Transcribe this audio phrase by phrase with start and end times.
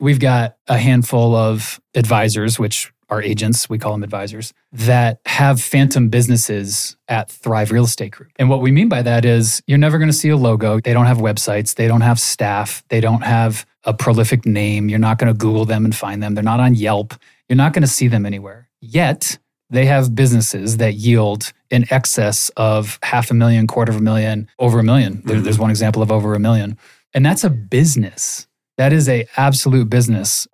[0.00, 5.60] we've got a handful of advisors, which are agents, we call them advisors, that have
[5.60, 8.32] phantom businesses at Thrive Real Estate Group.
[8.36, 10.80] And what we mean by that is you're never going to see a logo.
[10.80, 14.88] They don't have websites, they don't have staff, they don't have a prolific name.
[14.88, 16.34] You're not going to Google them and find them.
[16.34, 17.14] They're not on Yelp.
[17.48, 18.68] You're not going to see them anywhere.
[18.80, 19.38] Yet,
[19.70, 24.48] they have businesses that yield in excess of half a million, quarter of a million,
[24.58, 25.44] over a 1000000 There, mm-hmm.
[25.44, 26.76] there's one example of over a million.
[27.14, 28.45] And that's a business.
[28.78, 30.46] That is a absolute business.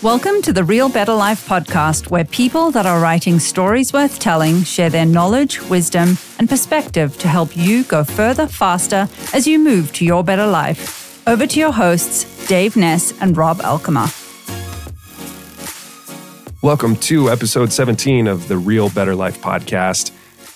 [0.00, 4.62] Welcome to the Real Better Life podcast, where people that are writing stories worth telling
[4.62, 9.92] share their knowledge, wisdom, and perspective to help you go further faster as you move
[9.94, 11.26] to your better life.
[11.26, 14.16] Over to your hosts, Dave Ness and Rob Elkamer.
[16.62, 20.12] Welcome to episode 17 of the Real Better Life podcast.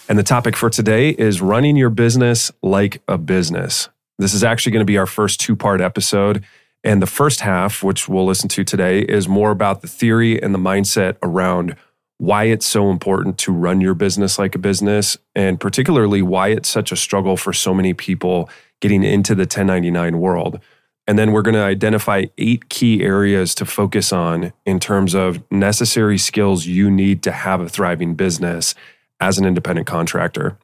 [0.07, 3.89] And the topic for today is running your business like a business.
[4.19, 6.45] This is actually going to be our first two part episode.
[6.83, 10.55] And the first half, which we'll listen to today, is more about the theory and
[10.55, 11.77] the mindset around
[12.19, 16.69] why it's so important to run your business like a business, and particularly why it's
[16.69, 18.51] such a struggle for so many people
[18.83, 20.61] getting into the 1099 world.
[21.07, 25.43] And then we're going to identify eight key areas to focus on in terms of
[25.51, 28.75] necessary skills you need to have a thriving business
[29.21, 30.59] as an independent contractor.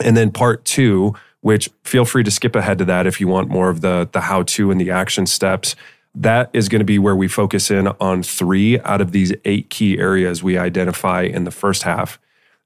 [0.00, 3.48] And then part two, which feel free to skip ahead to that if you want
[3.48, 5.74] more of the, the how to and the action steps.
[6.14, 9.70] That is going to be where we focus in on three out of these eight
[9.70, 12.18] key areas we identify in the first half.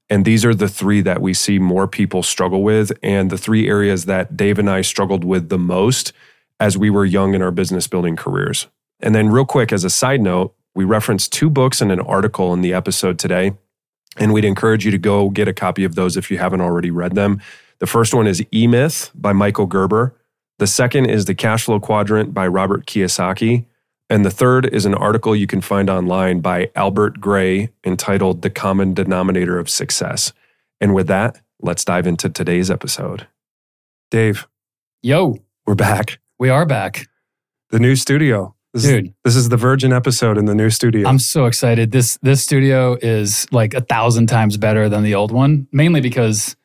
[0.09, 3.67] And these are the three that we see more people struggle with, and the three
[3.67, 6.13] areas that Dave and I struggled with the most
[6.59, 8.67] as we were young in our business building careers.
[8.99, 12.53] And then, real quick, as a side note, we referenced two books and an article
[12.53, 13.53] in the episode today.
[14.17, 16.91] And we'd encourage you to go get a copy of those if you haven't already
[16.91, 17.41] read them.
[17.79, 20.15] The first one is E Myth by Michael Gerber.
[20.59, 23.65] The second is The Cash Flow Quadrant by Robert Kiyosaki.
[24.09, 28.49] And the third is an article you can find online by Albert Gray entitled The
[28.49, 30.33] Common Denominator of Success.
[30.81, 33.27] And with that, let's dive into today's episode.
[34.09, 34.47] Dave.
[35.03, 35.37] Yo.
[35.67, 36.19] We're back.
[36.39, 37.09] We are back.
[37.71, 38.55] The new studio.
[38.77, 39.05] This Dude.
[39.07, 41.07] Is, this is the Virgin episode in the new studio.
[41.09, 41.91] I'm so excited.
[41.91, 46.55] This this studio is like a thousand times better than the old one, mainly because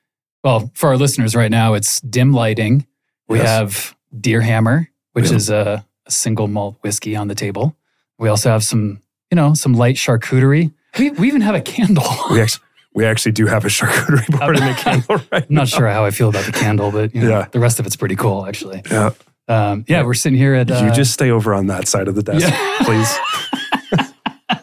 [0.44, 2.86] well, for our listeners right now, it's dim lighting.
[3.28, 3.48] We Yes.
[3.48, 7.76] have Deerhammer, which is a, a single malt whiskey on the table.
[8.18, 10.72] We also have some, you know, some light charcuterie.
[10.98, 12.04] We, we even have a candle.
[12.30, 15.68] we, actually, we actually do have a charcuterie board in the candle right I'm not
[15.68, 17.48] sure how I feel about the candle, but you know, Yeah.
[17.52, 18.82] the rest of it's pretty cool, actually.
[18.90, 19.10] Yeah.
[19.48, 20.70] Um, yeah, we're sitting here at.
[20.70, 22.46] Uh, you just stay over on that side of the desk,
[22.82, 23.18] please.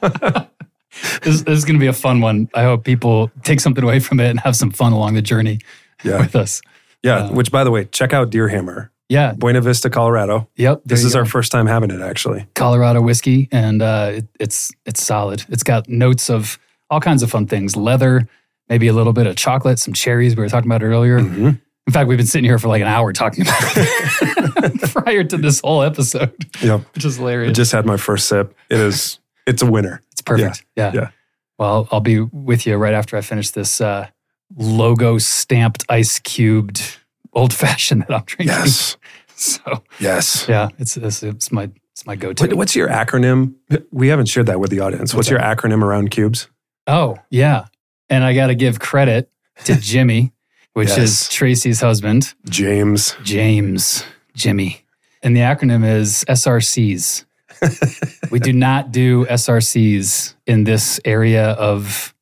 [1.23, 2.50] this, this is going to be a fun one.
[2.53, 5.59] I hope people take something away from it and have some fun along the journey
[6.03, 6.19] Yeah.
[6.19, 6.62] with us.
[7.03, 7.25] Yeah.
[7.25, 8.89] Uh, Which, by the way, check out Deerhammer.
[9.07, 9.34] Yeah.
[9.34, 10.47] Buena Vista, Colorado.
[10.56, 10.81] Yep.
[10.85, 12.45] This is you our first time having it, actually.
[12.56, 15.44] Colorado whiskey, and uh, it, it's it's solid.
[15.50, 16.59] It's got notes of
[16.91, 18.28] all kinds of fun things: leather,
[18.69, 21.19] maybe a little bit of chocolate, some cherries we were talking about earlier.
[21.22, 21.59] Mhm.
[21.88, 25.38] In fact, we've been sitting here for like an hour talking about it prior to
[25.38, 26.81] this whole episode, Yep.
[26.94, 27.50] which is hilarious.
[27.50, 28.56] I just had my first sip.
[28.69, 30.01] It is, it's a winner.
[30.12, 30.63] it's perfect.
[30.75, 30.91] Yeah.
[30.94, 31.09] yeah.
[31.57, 34.07] Well, I'll be with you right after I finish this uh,
[34.56, 36.97] logo stamped ice cubed
[37.34, 38.47] old fashioned that I'm drinking.
[38.56, 38.97] Yes.
[39.35, 40.47] So Yes.
[40.50, 42.44] yeah, it's it's, it's my it's my go to.
[42.44, 43.53] What, what's your acronym?
[43.89, 45.13] We haven't shared that with the audience.
[45.13, 46.50] What's What's, your acronym around cubes?
[46.88, 47.68] Oh, yeah.
[48.09, 49.31] And I got to give credit
[49.63, 50.34] to Jimmy,
[50.74, 50.97] which Yes.
[50.97, 53.16] is Tracy's husband, James.
[53.24, 54.03] James,
[54.35, 54.85] Jimmy.
[55.24, 57.25] And the acronym is SRCs.
[58.31, 62.13] we do not do SRCs in this area of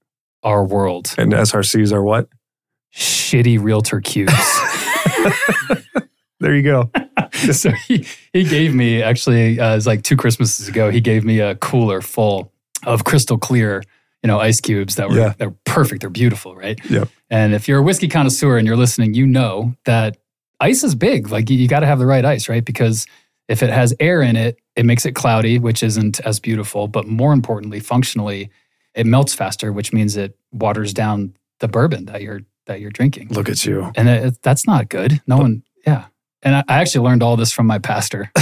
[0.43, 1.13] our world.
[1.17, 2.27] And SRCs are what?
[2.95, 4.33] Shitty realtor cubes.
[6.39, 6.91] There you go.
[7.51, 10.91] so he, he gave me actually uh, it was like two Christmases ago.
[10.91, 12.51] He gave me a cooler full
[12.85, 13.81] of crystal clear,
[14.23, 15.33] you know, ice cubes that were Yeah.
[15.37, 16.01] they're perfect.
[16.01, 16.79] They're beautiful, right?
[16.89, 17.09] Yep.
[17.29, 20.17] And if you're a whiskey connoisseur and you're listening, you know that
[20.59, 21.29] ice is big.
[21.29, 22.65] Like you, you got to have the right ice, right?
[22.65, 23.05] Because
[23.47, 26.87] if it has air in it, it makes it cloudy, which isn't as beautiful.
[26.87, 28.49] But more importantly, functionally,
[28.95, 33.29] it melts faster, which means it waters down the bourbon that you're that you're drinking
[33.29, 33.91] Look at you.
[33.95, 35.21] and it, that's not good.
[35.27, 36.05] No one, yeah.
[36.43, 38.31] And I, actually learned all this from my pastor.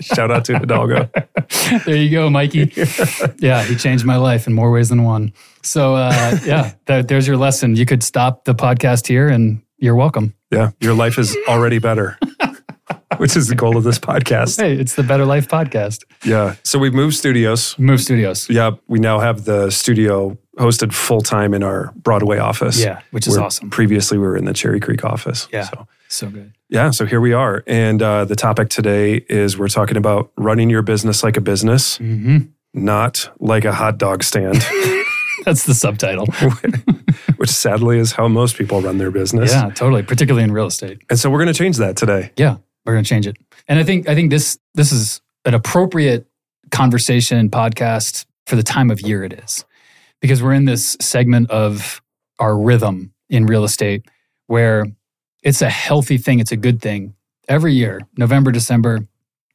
[0.00, 1.08] Shout out to Hidalgo.
[1.86, 2.72] there you go, Mikey.
[3.38, 5.32] Yeah, he changed my life in more ways than one.
[5.62, 7.74] So, uh, yeah, that, there's your lesson.
[7.74, 10.34] You could stop the podcast here, and you're welcome.
[10.50, 10.72] Yeah.
[10.80, 12.18] Your life is already better,
[13.16, 14.60] which is the goal of this podcast.
[14.60, 16.04] Hey, it's the Better Life podcast.
[16.22, 16.56] Yeah.
[16.64, 17.78] So we've moved studios.
[17.78, 18.50] Move Studios.
[18.50, 18.72] Yeah.
[18.88, 22.78] We now have the studio hosted full time in our Broadway office.
[22.78, 23.70] Yeah, which is Where awesome.
[23.70, 25.48] Previously, we were in the Cherry Creek office.
[25.50, 25.62] Yeah.
[25.62, 26.52] So So good.
[26.68, 27.62] Yeah, so here we are.
[27.66, 31.96] And uh, the topic today is we're talking about running your business like a business,
[31.98, 32.38] hmm
[32.72, 34.64] not like a hot dog stand,
[35.44, 36.26] That's the subtitle.
[37.36, 39.52] which sadly is how most people run their business.
[39.52, 40.02] Yeah, totally.
[40.02, 41.00] Particularly in real estate.
[41.08, 42.30] And so we're going to change that today.
[42.36, 43.36] Yeah, we're going to change it.
[43.66, 46.26] And I think I think this this is an appropriate
[46.70, 49.64] conversation podcast for the time of year it is.
[50.20, 52.02] Because we're in this segment of
[52.38, 54.04] our rhythm in real estate
[54.46, 54.84] where
[55.42, 57.14] it's a healthy thing, it's a good thing
[57.48, 59.00] every year, November, December,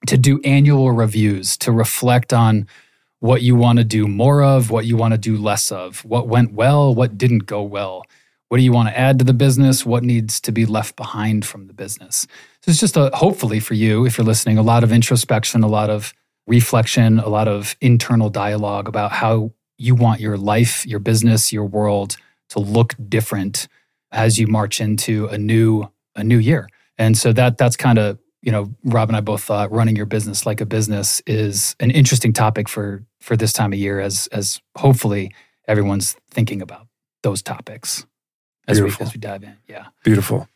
[0.07, 2.67] to do annual reviews, to reflect on
[3.19, 6.27] what you want to do more of, what you want to do less of, what
[6.27, 8.03] went well, what didn't go well.
[8.49, 9.85] What do you want to add to the business?
[9.85, 12.27] What needs to be left behind from the business?
[12.61, 15.67] So it's just a hopefully for you, if you're listening, a lot of introspection, a
[15.67, 16.13] lot of
[16.45, 21.65] reflection, a lot of internal dialogue about how you want your life, your business, your
[21.65, 22.17] world
[22.49, 23.67] to look different
[24.12, 26.68] as you march into a new a new year.
[26.98, 30.06] And so that that's kind of you know Rob and I both thought running your
[30.06, 34.28] business like a business is an interesting topic for for this time of year as
[34.31, 35.34] as hopefully
[35.68, 36.88] everyone's thinking about
[37.24, 38.06] those topics
[38.68, 39.57] as we as we dive in.
[39.68, 39.88] Yeah.
[40.04, 40.48] Beautiful.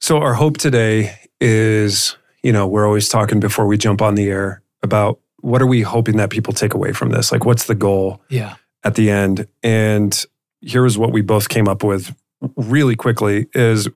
[0.00, 4.28] So our hope today is, you know, we're always talking before we jump on the
[4.28, 7.30] air about what are we hoping that people take away from this?
[7.30, 8.56] Like what's the goal Yeah.
[8.82, 9.46] at the end?
[9.62, 10.24] And
[10.60, 12.14] here is what we both came up with
[12.56, 13.88] really quickly is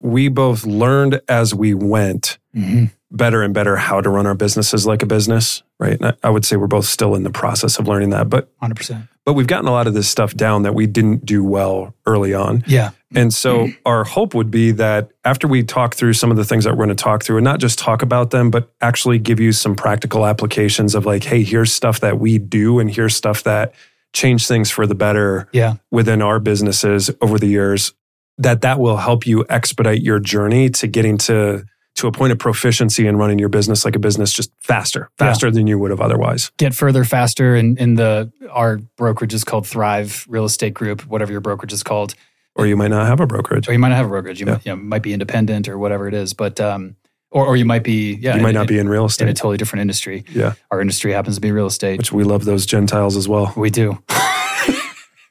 [0.00, 4.86] we both learned as we went hmm better and better how to run our businesses
[4.86, 5.94] like a business, right?
[6.00, 8.48] And I- I would say we're both still in the process of learning that, but
[8.62, 9.08] 100%.
[9.26, 12.32] but we've gotten a lot of this stuff down that we didn't do well early
[12.34, 12.62] on.
[12.68, 12.90] Yeah.
[13.12, 16.62] And so our hope would be that after we talk through some of the things
[16.62, 19.40] that we're going to talk through and not just talk about them, but actually give
[19.40, 23.42] you some practical applications of like, hey, here's stuff that we do and here's stuff
[23.42, 23.74] that
[24.12, 25.74] change things for the better Yeah.
[25.90, 27.92] within our businesses over the years,
[28.38, 31.64] that that will help you expedite your journey to getting to
[31.96, 35.26] to a point of proficiency in running your business like a business just faster, Yeah.
[35.26, 36.50] faster than you would have otherwise.
[36.56, 41.32] Get further faster in, in the our brokerage is called Thrive Real Estate Group, whatever
[41.32, 42.14] your brokerage is called.
[42.54, 43.68] Or you might not have a brokerage.
[43.68, 44.40] Or you might not have a brokerage.
[44.40, 44.52] You, Yeah.
[44.52, 46.32] might, you know, might be independent or whatever it is.
[46.32, 46.94] But um
[47.30, 49.30] or or you might be yeah, you might in- not be in real estate in
[49.30, 50.24] a totally different industry.
[50.32, 50.54] Yeah.
[50.70, 51.98] Our industry happens to be real estate.
[51.98, 53.52] Which we love those Gentiles as well.
[53.56, 53.98] We do.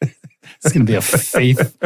[0.01, 1.77] it's going to be a faith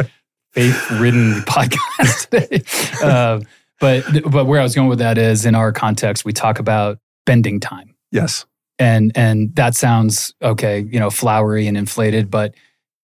[0.52, 2.62] faith ridden podcast today.
[3.04, 3.40] Uh,
[3.80, 6.98] but but where I was going with that is in our context, we talk about
[7.26, 8.46] bending time, Yes.
[8.78, 12.54] and and that sounds okay, you know, flowery and inflated, but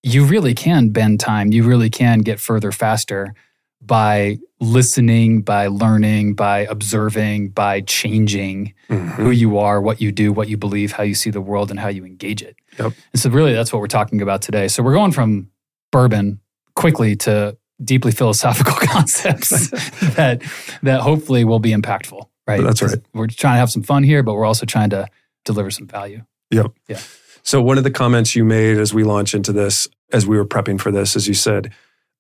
[0.02, 1.52] you really can bend time.
[1.52, 3.34] You really can get further faster
[3.80, 9.08] by listening, by learning, by observing, by changing Mhm.
[9.14, 11.80] who you are, what you do, what you believe, how you see the world, and
[11.80, 12.56] how you engage it.
[12.78, 12.92] Yep.
[13.12, 14.68] And so, really, that's what we're talking about today.
[14.68, 15.48] So, we're going from
[15.92, 16.40] bourbon
[16.76, 19.70] quickly to deeply philosophical concepts
[20.16, 20.42] that
[20.82, 22.26] that hopefully will be impactful.
[22.46, 22.62] Right.
[22.62, 22.98] That's right.
[23.14, 25.06] We're trying to have some fun here, but we're also trying to
[25.44, 26.22] deliver some value.
[26.50, 26.72] Yep.
[26.88, 26.98] Yeah.
[27.42, 30.44] So one of the comments you made as we launch into this, as we were
[30.44, 31.72] prepping for this, as you said,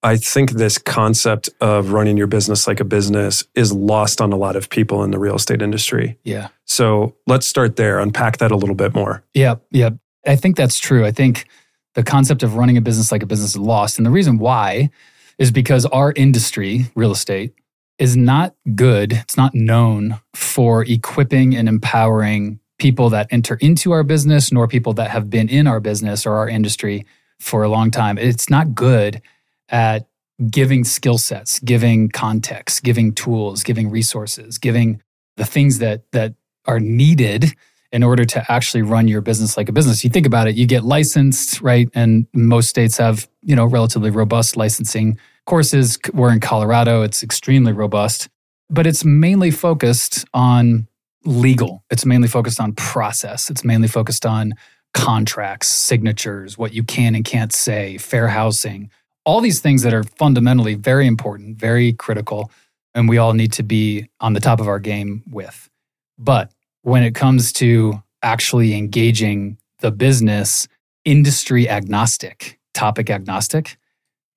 [0.02, 4.36] I think this concept of running your business like a business is lost on a
[4.36, 6.18] lot of people in the real estate industry.
[6.24, 6.48] Yeah.
[6.64, 9.22] So let's start there, unpack that a little bit more.
[9.34, 9.90] Yeah, yeah.
[10.26, 11.04] I think that's true.
[11.04, 11.46] I think
[11.94, 13.98] the concept of running a business like a business is lost.
[13.98, 14.90] And the reason why
[15.38, 17.52] is because our industry, real estate,
[17.98, 19.12] is not good.
[19.12, 24.94] It's not known for equipping and empowering people that enter into our business, nor people
[24.94, 27.04] that have been in our business or our industry
[27.38, 28.16] for a long time.
[28.16, 29.20] It's not good
[29.70, 30.08] at
[30.50, 35.02] giving skill sets, giving context, giving tools, giving resources, giving
[35.36, 36.34] the things that that
[36.66, 37.54] are needed
[37.92, 40.04] in order to actually run your business like a business.
[40.04, 41.88] You think about it, you get licensed, right?
[41.94, 45.98] And most states have, you know, relatively robust licensing courses.
[46.12, 48.28] We're in Colorado, it's extremely robust,
[48.68, 50.86] but it's mainly focused on
[51.24, 51.84] legal.
[51.90, 53.50] It's mainly focused on process.
[53.50, 54.54] It's mainly focused on
[54.94, 58.90] contracts, signatures, what you can and can't say, fair housing,
[59.30, 62.50] all these things that are fundamentally very important, very critical,
[62.96, 65.70] and we all need to be on the top of our game with.
[66.18, 66.50] But
[66.82, 70.66] when it comes to actually engaging the business,
[71.04, 73.78] industry agnostic, topic agnostic,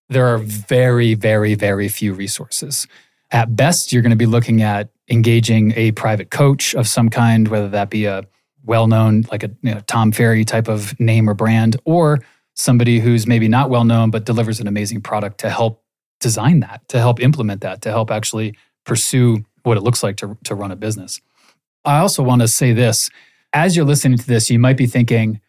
[0.09, 2.85] there are very, very, very few resources.
[3.31, 7.47] At best, you're going to be looking at engaging a private coach of some kind,
[7.47, 8.27] whether that be a
[8.63, 12.19] well known, like a you know, Tom Ferry type of name or brand, or
[12.55, 15.83] somebody who's maybe not well known but delivers an amazing product to help
[16.19, 20.37] design that, to help implement that, to help actually pursue what it looks like to,
[20.43, 21.21] to run a business.
[21.85, 23.09] I also want to say this
[23.53, 25.39] as you're listening to this, you might be thinking,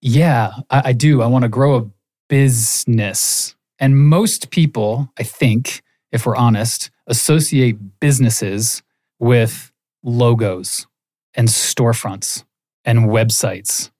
[0.00, 1.22] yeah, I, I do.
[1.22, 1.90] I want to grow a
[2.28, 3.56] business.
[3.78, 8.82] And most people, I think, if we're honest, associate businesses
[9.18, 9.72] with
[10.02, 10.86] logos
[11.34, 12.44] and storefronts
[12.84, 13.90] and websites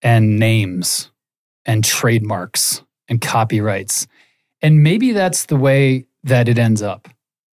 [0.00, 1.10] and names
[1.68, 4.08] and trademarks and copyrights.
[4.60, 7.08] And maybe that's the way that it ends up.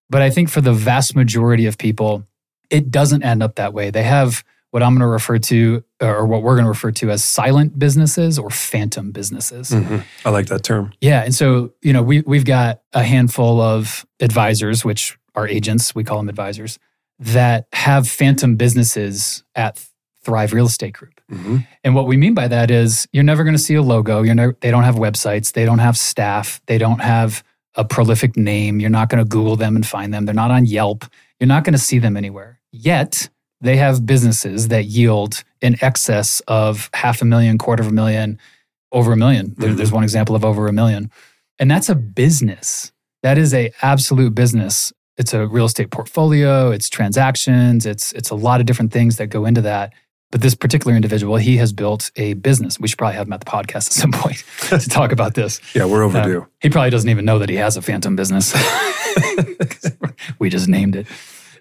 [0.09, 2.25] But I think for the vast majority of people,
[2.71, 3.91] it doesn't end up that way.
[3.91, 7.11] They have what I'm going to refer to, or what we're going to refer to
[7.11, 9.69] as silent businesses or phantom businesses.
[9.69, 10.03] Mhm.
[10.25, 10.91] I like that term.
[10.99, 11.23] Yeah.
[11.23, 16.03] And so, you know, we, we've got a handful of advisors, which are agents, we
[16.03, 16.77] call them advisors,
[17.19, 19.85] that have phantom businesses at
[20.23, 21.14] Thrive Real Estate Group.
[21.31, 21.65] Mhm.
[21.83, 24.21] And what we mean by that is you're never going to see a logo.
[24.21, 25.53] You're never, they don't have websites.
[25.53, 26.61] They don't have staff.
[26.67, 27.43] They don't have
[27.75, 28.79] a prolific name.
[28.79, 30.25] You're not going to Google them and find them.
[30.25, 31.05] They're not on Yelp.
[31.39, 32.59] You're not going to see them anywhere.
[32.71, 33.29] Yet
[33.59, 38.37] they have businesses that yield in excess of half a million, quarter of a million,
[38.91, 39.77] over a 1000000 There- Mhm.
[39.77, 41.09] There's one example of over a million.
[41.57, 42.91] And that's a business.
[43.23, 44.93] That is a absolute business.
[45.17, 49.27] It's a real estate portfolio, it's transactions, it's it's a lot of different things that
[49.27, 49.93] go into that.
[50.31, 52.79] But this particular individual, he has built a business.
[52.79, 55.61] We should probably have him at the podcast at some point to talk about this.
[55.75, 56.41] Yeah, we're overdue.
[56.41, 58.53] Uh, he probably doesn't even know that he has a phantom business.
[60.39, 61.07] we just named it.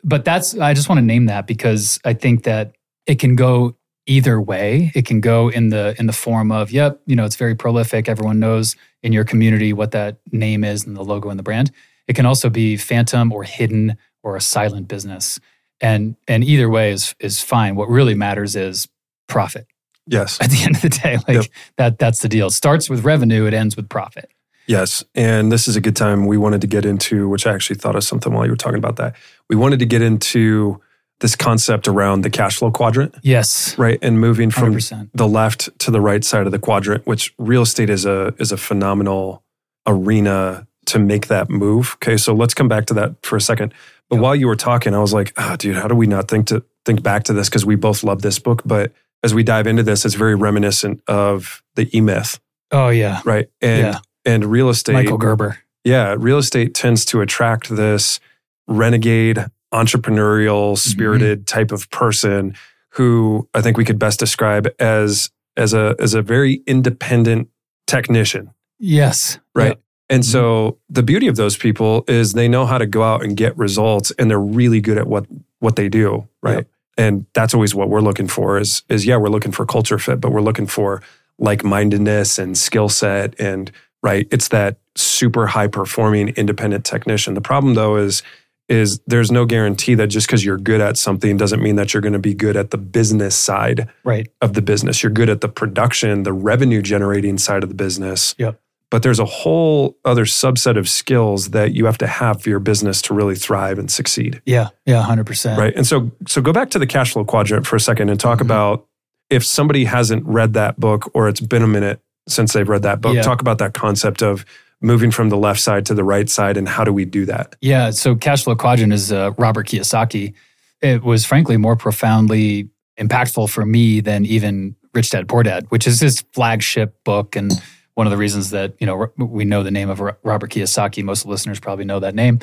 [0.02, 2.75] But that's, I just want to name that because I think that
[3.06, 4.92] it can go either way.
[4.94, 8.09] It can go in the in the form of, yep, you know, it's very prolific.
[8.09, 11.71] Everyone knows in your community what that name is and the logo and the brand.
[12.06, 15.40] It can also be phantom or hidden or a silent business.
[15.81, 17.75] And and either way is is fine.
[17.76, 18.88] What really matters is
[19.28, 19.66] profit.
[20.07, 20.38] yes.
[20.43, 21.45] At the end of the day, like Yep.
[21.78, 22.47] that that's the deal.
[22.49, 24.31] It starts with revenue, it ends with profit.
[24.66, 25.04] Yes.
[25.14, 27.97] And this is a good time we wanted to get into, which I actually thought
[27.97, 29.14] of something while you were talking about that.
[29.50, 30.81] We wanted to get into
[31.21, 33.76] this concept around the cash flow quadrant, Yes.
[33.78, 33.99] right?
[34.02, 35.11] And moving from 100%.
[35.14, 38.52] the left to the right side of the quadrant, which real estate is a is
[38.52, 39.43] a phenomenal
[39.87, 41.93] arena to make that move.
[41.97, 43.73] Okay, so let's come back to that for a second.
[44.16, 46.47] But while you were talking, I was like, ah, dude, how do we not think
[46.49, 47.49] to think back to this?
[47.49, 48.62] Because we both love this book.
[48.64, 48.92] But
[49.23, 52.38] as we dive into this, it's very reminiscent of the E Myth,
[52.71, 53.21] Oh yeah.
[53.25, 53.49] right?
[53.61, 53.99] And Yeah.
[54.25, 55.59] and real estate Michael Gerber.
[55.85, 58.21] yeah, real estate tends to attract this
[58.68, 62.54] renegade, entrepreneurial, spirited type of person
[62.90, 67.49] who I think we could best describe as as a as a very independent
[67.87, 69.38] technician, Yes.
[69.54, 69.68] right?
[69.68, 69.80] Yep.
[70.11, 70.30] And mm-hmm.
[70.30, 73.56] so the beauty of those people is they know how to go out and get
[73.56, 75.26] results and they're really good at what
[75.61, 76.56] what they do, right?
[76.56, 76.68] Yep.
[76.96, 80.20] And that's always what we're looking for is is yeah, we're looking for culture fit,
[80.20, 81.02] but we're looking for
[81.38, 87.34] like-mindedness and skill set and right, it's that super high performing independent technician.
[87.34, 88.23] The problem though is
[88.68, 92.00] is there's no guarantee that just because you're good at something doesn't mean that you're
[92.00, 94.28] going to be good at the business side Right.
[94.40, 95.02] of the business.
[95.02, 98.34] You're good at the production, the revenue generating side of the business.
[98.38, 98.58] Yep.
[98.90, 102.60] But there's a whole other subset of skills that you have to have for your
[102.60, 104.40] business to really thrive and succeed.
[104.46, 104.68] Yeah.
[104.86, 105.02] Yeah.
[105.02, 105.58] Hundred percent.
[105.58, 105.74] Right.
[105.74, 108.38] And so so go back to the cash flow quadrant for a second and talk
[108.38, 108.42] Mhm.
[108.42, 108.86] about
[109.30, 113.00] if somebody hasn't read that book or it's been a minute since they've read that
[113.00, 113.22] book, Yeah.
[113.22, 114.44] talk about that concept of
[114.80, 117.56] moving from the left side to the right side and how do we do that?
[117.60, 117.90] Yeah.
[117.90, 120.34] So cash flow quadrant is uh, Robert Kiyosaki.
[120.82, 122.68] It was frankly more profoundly
[123.00, 127.50] impactful for me than even Rich Dad Poor Dad, which is his flagship book and
[127.94, 131.02] one of the reasons that you know we know the name of Robert Kiyosaki.
[131.02, 132.40] Most listeners probably know that name.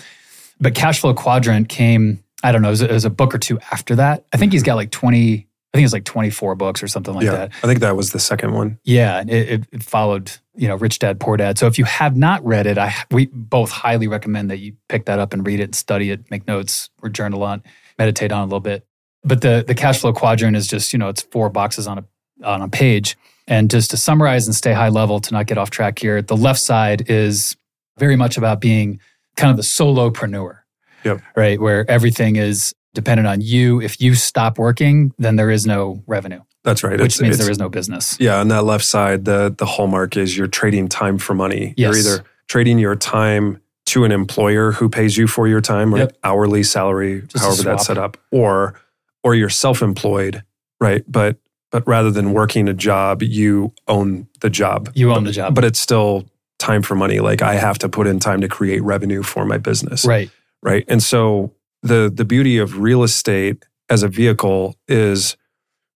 [0.60, 2.24] But cash flow quadrant came.
[2.44, 2.70] I don't know.
[2.70, 4.26] It was, a, it was a book or two after that.
[4.34, 5.48] I think he's got like twenty.
[5.74, 7.32] I think it's like twenty four books or something like yeah.
[7.32, 7.52] that.
[7.64, 8.80] I think that was the second one.
[8.84, 11.58] Yeah, it, it, followed, you know, Rich Dad Poor Dad.
[11.58, 15.06] So if you have not read it, I we both highly recommend that you pick
[15.06, 17.64] that up and read it and study it, make notes or journal on,
[17.98, 18.86] meditate on a little bit.
[19.24, 22.06] But the the cash flow quadrant is just, you know, it's four boxes on a
[22.44, 23.18] on a page.
[23.48, 26.38] And just to summarize and stay high level to not get off track here, the
[26.38, 27.56] left side is
[27.98, 29.00] very much about being
[29.36, 30.60] kind of the solopreneur.
[31.04, 31.22] Yep.
[31.36, 33.82] Right, where everything is dependent on you.
[33.82, 36.92] If you stop working, then there is no revenue, That's right.
[37.00, 38.18] which It's- means it's- there is no business.
[38.20, 41.74] Yeah, on that left side, the the hallmark is you're trading time for money.
[41.78, 41.96] Yes.
[41.96, 46.02] You're either trading your time to an employer who pays you for your time, right?
[46.02, 46.18] Yep.
[46.24, 48.76] Hourly salary, Just however that's set up, or
[49.24, 50.44] or you're self-employed,
[50.80, 51.04] right?
[51.08, 51.38] But
[51.72, 54.92] but rather than working a job, you own the job.
[54.94, 55.56] You own the job.
[55.56, 56.26] But it's still
[56.60, 57.20] time for money.
[57.20, 60.30] Like I have to put in time to create revenue for my business Right.
[60.62, 65.36] right and so the the beauty of real estate as a vehicle is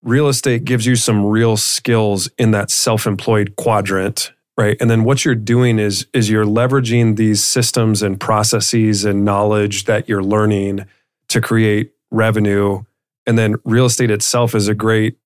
[0.01, 5.24] real estate gives you some real skills in that self-employed quadrant right and then what
[5.24, 10.86] you're doing is is you're leveraging these systems and processes and knowledge that you're learning
[11.27, 12.82] to create revenue
[13.27, 15.17] and then real estate itself is a great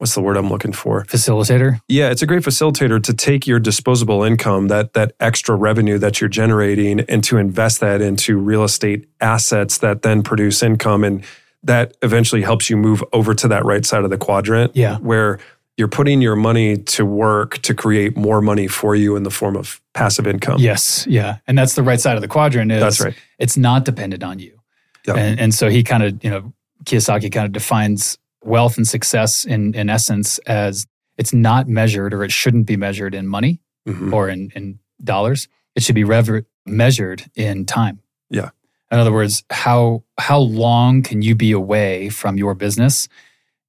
[0.00, 1.04] what's the word I'm looking for?
[1.04, 1.78] Facilitator.
[1.86, 6.20] Yeah, it's a great facilitator to take your disposable income, that that extra revenue that
[6.20, 11.22] you're generating, and to invest that into real estate assets that then produce income, and
[11.62, 14.96] that eventually helps you move over to that right side of the quadrant, Yeah.
[14.98, 15.38] where
[15.76, 19.54] you're putting your money to work to create more money for you in the form
[19.56, 20.58] of passive income.
[20.60, 21.06] Yes.
[21.06, 21.36] Yeah.
[21.46, 23.14] And that's the right side of the quadrant is That's right.
[23.38, 24.58] it's not dependent on you.
[25.06, 25.16] Yep.
[25.16, 26.52] And, and so he kind of, you know,
[26.84, 30.86] Kiyosaki kind of defines wealth and success in, in essence as
[31.18, 34.12] it's not measured or it shouldn't be measured in money Mhm.
[34.12, 35.48] or in, in dollars.
[35.74, 38.00] It should be rever- measured in time.
[38.30, 38.50] Yeah.
[38.90, 43.08] In other words, how how long can you be away from your business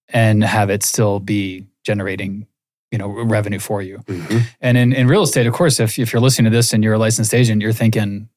[0.10, 2.48] and have it still be generating,
[2.92, 4.00] you know, revenue for you?
[4.08, 4.44] Mhm.
[4.62, 6.96] And in, in real estate, of course, if, if you're listening to this and you're
[6.96, 8.30] a licensed agent, you're thinking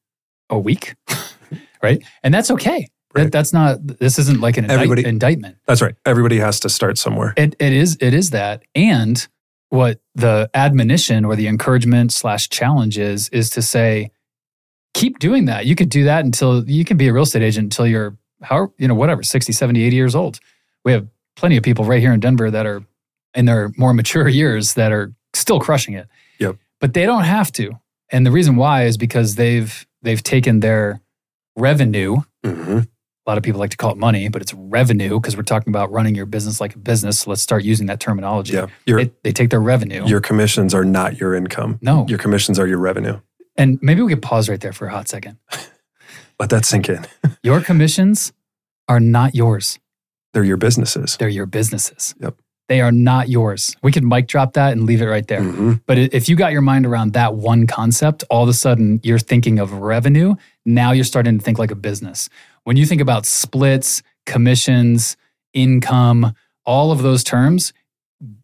[0.49, 0.93] a week,
[1.83, 2.03] right?
[2.23, 2.87] And that's okay.
[3.15, 3.23] Right.
[3.23, 5.57] That, that's not, this isn't like an Everybody- indictment.
[5.65, 5.95] That's right.
[6.05, 7.33] Everybody has to start somewhere.
[7.37, 8.63] It, it is, it is that.
[8.75, 9.25] And
[9.69, 14.11] what the admonition or the encouragement slash challenge is, is to say,
[14.93, 15.65] keep doing that.
[15.65, 18.71] You could do that until you can be a real estate agent until you're, how,
[18.77, 20.39] you know, whatever, 60, 70, 80 years old.
[20.83, 22.83] We have plenty of people right here in Denver that are
[23.33, 26.07] in their more mature years that are still crushing it.
[26.39, 26.57] Yep.
[26.79, 27.71] But they don't have to.
[28.11, 31.01] And the reason why is because they've they've taken their
[31.57, 32.17] revenue.
[32.43, 32.81] hmm
[33.25, 35.71] A lot of people like to call it money, but it's revenue because we're talking
[35.71, 37.21] about running your business like a business.
[37.21, 38.53] So let's start using that terminology.
[38.53, 38.67] Yeah.
[38.85, 40.05] Your They, they take their revenue.
[40.05, 41.79] your commissions are not your income.
[41.81, 42.05] no.
[42.07, 43.19] Your commissions are your revenue.
[43.57, 45.37] And maybe we could pause right there for a hot second.
[46.39, 47.07] Let that sink in.
[47.43, 48.33] Your commissions
[48.89, 49.79] are not yours.
[50.33, 51.15] They're your businesses.
[51.17, 52.13] They're your businesses.
[52.19, 52.35] Yep.
[52.67, 53.75] They are not yours.
[53.83, 55.41] We could mic drop that and leave it right there.
[55.41, 55.81] Mhm.
[55.85, 59.19] But if you got your mind around that one concept, all of a sudden you're
[59.19, 60.35] thinking of revenue.
[60.65, 62.27] Now you're starting to think like a business.
[62.63, 65.15] When you think about splits, commissions,
[65.53, 66.33] income,
[66.65, 67.71] all of those terms,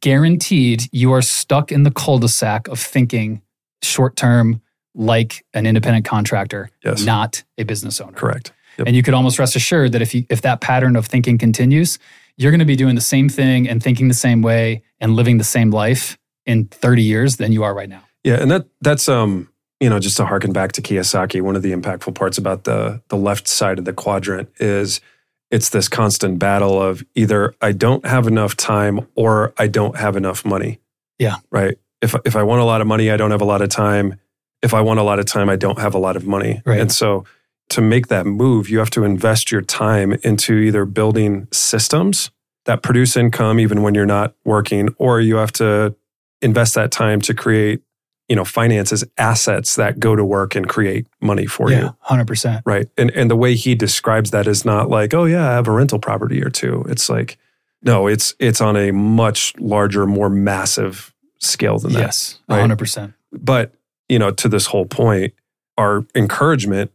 [0.01, 3.41] guaranteed you are stuck in the cul de sac of thinking
[3.81, 4.61] short term
[4.93, 7.03] like an independent contractor, Yes.
[7.03, 8.11] not a business owner.
[8.11, 8.51] Correct.
[8.77, 8.87] Yep.
[8.87, 11.97] And you could almost rest assured that if you, if that pattern of thinking continues,
[12.37, 15.37] you're going to be doing the same thing and thinking the same way and living
[15.37, 18.03] the same life in 30 years than you are right now.
[18.23, 21.63] Yeah, and that that's um you know just to harken back to Kiyosaki, one of
[21.63, 25.01] the impactful parts about the the left side of the quadrant is
[25.49, 30.15] it's this constant battle of either I don't have enough time or I don't have
[30.15, 30.79] enough money.
[31.19, 31.37] Yeah.
[31.51, 31.77] Right.
[32.01, 34.19] If if I want a lot of money, I don't have a lot of time.
[34.61, 36.61] If I want a lot of time, I don't have a lot of money.
[36.65, 36.79] Right.
[36.79, 37.25] And so
[37.71, 42.29] to make that move, you have to invest your time into either building systems
[42.65, 45.95] that produce income even when you're not working, or you have to
[46.41, 47.81] invest that time to create,
[48.27, 51.95] you know, finances, assets that go to work and create money for you.
[52.07, 52.61] 100%.
[52.65, 52.87] Right.
[52.97, 55.71] And and the way he describes that is not like, oh yeah, I have a
[55.71, 56.85] rental property or two.
[56.87, 57.37] It's like,
[57.81, 61.99] no, it's it's on a much larger, more massive scale than that.
[61.99, 63.13] Yes, 100%.
[63.31, 63.73] But,
[64.09, 65.33] you know, to this whole point,
[65.77, 66.91] our encouragement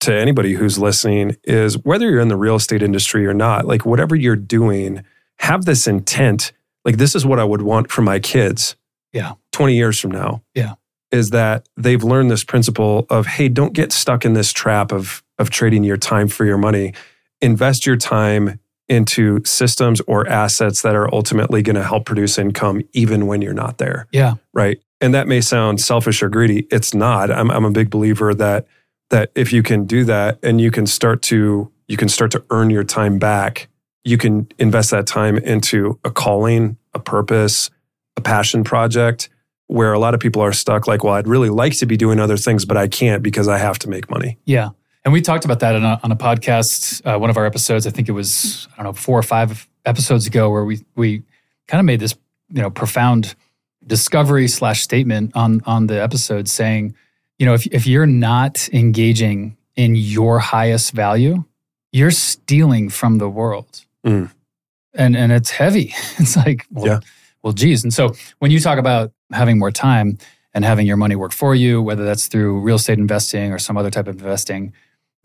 [0.00, 3.84] to anybody who's listening is whether you're in the real estate industry or not, like
[3.84, 5.04] whatever you're doing,
[5.40, 6.52] have this intent.
[6.84, 8.76] Like, this is what I would want for my kids.
[9.12, 9.32] Yeah.
[9.52, 10.42] 20 years from now.
[10.54, 10.74] Yeah.
[11.10, 15.22] Is that they've learned this principle of, hey, don't get stuck in this trap of,
[15.38, 16.94] of trading your time for your money.
[17.40, 22.80] Invest your time into systems or assets that are ultimately going to help produce income
[22.92, 24.34] even when you're not there Yeah.
[24.54, 28.32] right and that may sound selfish or greedy it's not i'm, I'm a big believer
[28.32, 28.66] that
[29.10, 32.44] that if you can do that and you can start to you can start to
[32.50, 33.68] earn your time back
[34.04, 37.70] you can invest that time into a calling a purpose
[38.16, 39.28] a passion project
[39.66, 42.18] where a lot of people are stuck like well i'd really like to be doing
[42.18, 44.70] other things but i can't because i have to make money Yeah.
[45.04, 47.86] And we talked about that on a, on a podcast, uh, one of our episodes.
[47.86, 51.22] I think it was, I don't know, four or five episodes ago, where we, we
[51.66, 52.14] kind of made this,
[52.50, 53.34] you know, profound
[53.86, 56.94] discovery slash statement on, on the episode saying,
[57.38, 61.44] you know, if, if you're not engaging in your highest value,
[61.92, 63.84] you're stealing from the world.
[64.04, 64.30] Mm.
[64.94, 65.94] And, and it's heavy.
[66.18, 67.00] It's like, well, Yeah.
[67.42, 67.84] well, geez.
[67.84, 70.18] And so when you talk about having more time
[70.54, 73.76] and having your money work for you, whether that's through real estate investing or some
[73.76, 74.72] other type of investing,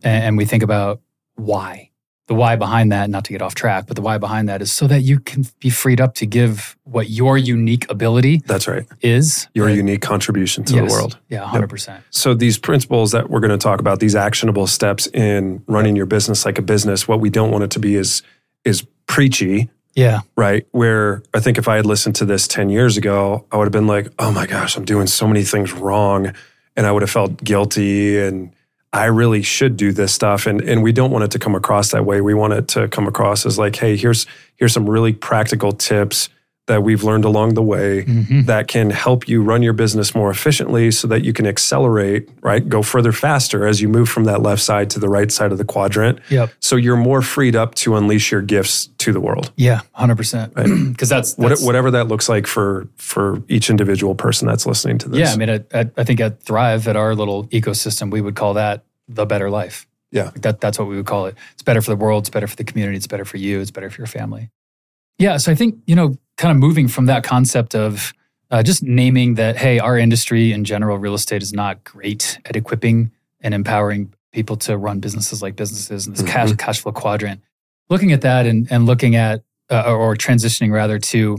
[0.04, 1.02] and, and we think about
[1.36, 1.90] why,
[2.28, 4.72] the why behind that, not to get off track, but the why behind that is
[4.72, 8.86] so that you can be freed up to give what your unique ability that's right
[9.02, 9.48] is.
[9.54, 10.88] your unique contribution to yes.
[10.90, 12.02] the world Yeah, 100%.
[12.12, 16.06] So these principles that we're going to talk about, these actionable steps in running your
[16.06, 18.22] business like a business, what we don't want it to be is
[18.64, 20.22] is preachy, Yeah.
[20.38, 20.66] right?
[20.72, 23.74] Where I think if I had listened to this 10 years ago, I would have
[23.74, 26.32] been like, "Oh my gosh, I'm doing so many things wrong."
[26.78, 28.52] And I would have felt guilty and
[28.94, 31.92] I really should do this stuff and and we don't want it to come across
[31.92, 32.22] that way.
[32.22, 36.30] We want it to come across as like, "Hey, here's here's some really practical tips
[36.68, 38.46] that we've learned along the way Mhm.
[38.46, 42.68] that can help you run your business more efficiently so that you can accelerate, right?
[42.70, 45.58] Go further faster as you move from that left side to the right side of
[45.58, 46.20] the quadrant.
[46.30, 46.52] Yep.
[46.62, 49.52] So you're more freed up to unleash your gifts to the world.
[49.58, 50.54] Yeah, hundred percent.
[50.56, 55.10] Because that's, What, whatever that looks like for for each individual person that's listening to
[55.10, 55.20] this.
[55.20, 55.34] yeah.
[55.34, 58.86] I mean, at, I think at Thrive, at our little ecosystem, we would call that
[59.10, 59.86] the better life.
[60.14, 60.26] Yeah.
[60.26, 61.36] Like that that's what we would call it.
[61.56, 62.24] It's better for the world.
[62.24, 62.96] It's better for the community.
[62.96, 63.60] It's better for you.
[63.60, 64.50] It's better for your family.
[65.20, 65.36] Yeah.
[65.38, 68.14] So I think you know, kind of moving from that concept of
[68.52, 72.56] uh, just naming that, hey, our industry in general, real estate is not great at
[72.56, 77.42] equipping and empowering people to run businesses like businesses in this cash, cash flow quadrant.
[77.90, 81.38] Looking at that and, and looking at, uh, or, transitioning rather to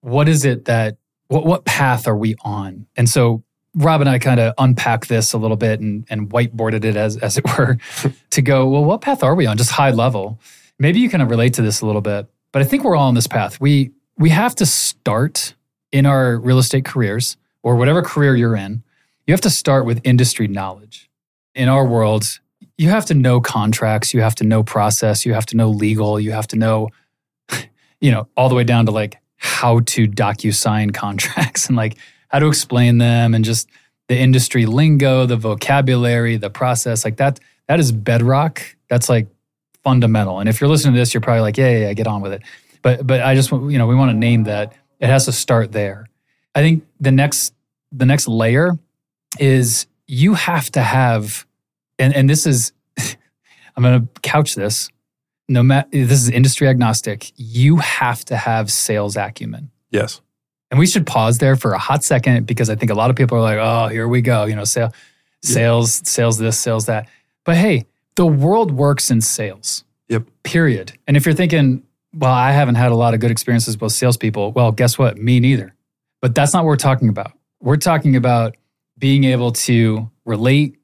[0.00, 0.96] what is it that,
[1.28, 2.86] what, what path are we on?
[2.96, 3.42] And so
[3.74, 7.16] Rob and I kind of unpack this a little bit and, and whiteboarded it as,
[7.18, 7.76] as it were
[8.30, 9.56] to go, well, what path are we on?
[9.56, 10.38] Just high level.
[10.78, 13.08] Maybe you kind of relate to this a little bit, but I think we're all
[13.08, 13.60] on this path.
[13.60, 15.54] We, we have to start
[15.92, 18.82] in our real estate careers or whatever career you're in,
[19.26, 21.08] you have to start with industry knowledge.
[21.54, 22.40] In our world,
[22.76, 26.18] you have to know contracts, you have to know process, you have to know legal,
[26.18, 26.88] you have to know,
[28.00, 31.96] you know, all the way down to like how to DocuSign contracts and like
[32.28, 33.68] how to explain them and just
[34.08, 37.04] the industry lingo, the vocabulary, the process.
[37.04, 38.60] Like that, that is bedrock.
[38.88, 39.28] That's like
[39.82, 40.40] fundamental.
[40.40, 42.32] And if you're listening to this, you're probably like, yeah, yeah, yeah get on with
[42.32, 42.42] it.
[42.84, 45.32] But but I just want you know we want to name that it has to
[45.32, 46.06] start there.
[46.54, 47.54] I think the next
[47.90, 48.78] the next layer
[49.40, 51.46] is you have to have,
[51.98, 52.72] and and this is
[53.76, 54.90] I'm going to couch this.
[55.48, 57.32] No matter this is industry agnostic.
[57.36, 59.70] You have to have sales acumen.
[59.90, 60.20] Yes.
[60.70, 63.16] And we should pause there for a hot second because I think a lot of
[63.16, 64.92] people are like, "Oh, here we go," you know, sale,
[65.42, 67.08] sales, sales this, sales that.
[67.44, 69.84] But hey, the world works in sales.
[70.08, 70.24] Yep.
[70.42, 70.92] Period.
[71.06, 71.82] And if you're thinking,
[72.16, 75.18] "Well, I haven't had a lot of good experiences with salespeople," well, guess what?
[75.18, 75.74] Me neither.
[76.20, 77.32] But that's not what we're talking about.
[77.60, 78.56] We're talking about
[78.98, 80.76] being able to relate,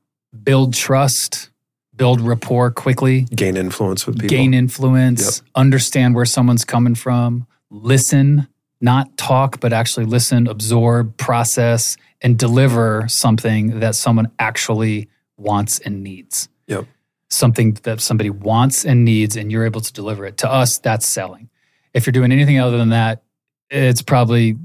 [0.43, 1.51] build trust,
[1.97, 4.29] build rapport quickly, Gain influence with people.
[4.29, 8.49] gain influence, understand where someone's coming from, listen,
[8.81, 16.03] not talk, but actually listen, absorb, process, and deliver something that someone actually wants and
[16.03, 16.49] needs.
[16.67, 16.87] Yep.
[17.31, 20.37] Something that somebody wants and needs, and you're able to deliver it.
[20.39, 21.49] To us, that's selling.
[21.95, 23.23] If you're doing anything other than that,
[23.71, 24.57] it's probably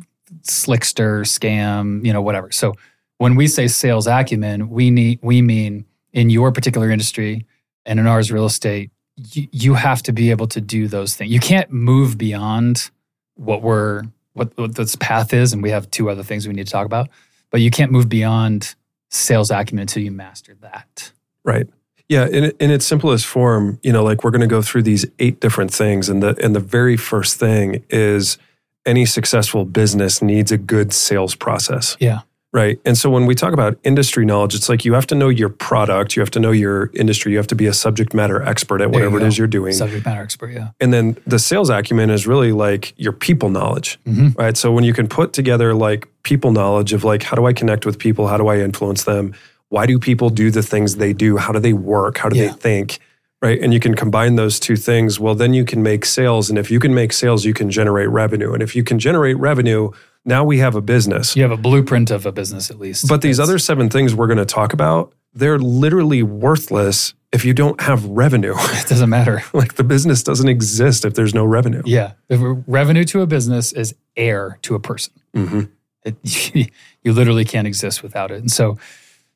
[0.42, 2.52] slickster, scam, you know, whatever.
[2.52, 2.74] So
[3.18, 7.46] when we say sales acumen, we need we mean in your particular industry
[7.86, 11.32] and in ours real estate, you, you have to be able to do those things.
[11.32, 12.90] You can't move beyond
[13.36, 16.66] what we're what, what this path is, and we have two other things we need
[16.66, 17.10] to talk about.
[17.52, 18.76] But you can't move beyond
[19.10, 21.12] sales acumen until you master that.
[21.44, 21.68] Right.
[22.08, 25.06] Yeah, in in its simplest form, you know, like we're going to go through these
[25.20, 28.38] eight different things, and the and the very first thing is
[28.86, 31.98] any successful business needs a good sales process.
[32.00, 32.20] Yeah.
[32.54, 32.80] Right.
[32.86, 35.50] And so when we talk about industry knowledge, it's like you have to know your
[35.50, 38.80] product, you have to know your industry, you have to be a subject matter expert
[38.80, 39.26] at whatever it go.
[39.26, 39.74] is you're doing.
[39.74, 40.52] Subject matter expert.
[40.54, 40.70] Yeah.
[40.80, 44.38] And then the sales acumen is really like your people knowledge, Mhm.
[44.38, 44.56] right?
[44.56, 47.86] So when you can put together like people knowledge of like, how do I connect
[47.86, 48.28] with people?
[48.28, 49.34] How do I influence them?
[49.70, 51.38] Why do people do the things they do?
[51.38, 52.18] How do they work?
[52.18, 52.48] How do Yeah.
[52.48, 53.00] they think?
[53.42, 53.62] Right.
[53.62, 55.20] And you can combine those two things.
[55.20, 56.50] Well, then you can make sales.
[56.50, 58.54] And if you can make sales, you can generate revenue.
[58.54, 59.92] And if you can generate revenue,
[60.24, 61.36] now we have a business.
[61.36, 63.08] You have a blueprint of a business at least.
[63.08, 67.44] But these That's- other seven things we're going to talk about, they're literally worthless if
[67.46, 68.56] you don't have revenue.
[68.58, 69.44] it doesn't matter.
[69.54, 71.84] like the business doesn't exist if there's no revenue.
[71.86, 72.14] Yeah.
[72.30, 75.14] Revenue to a business is air to a person.
[75.36, 75.62] hmm
[76.04, 76.16] It,
[77.04, 78.40] you literally can't exist without it.
[78.40, 78.78] And so,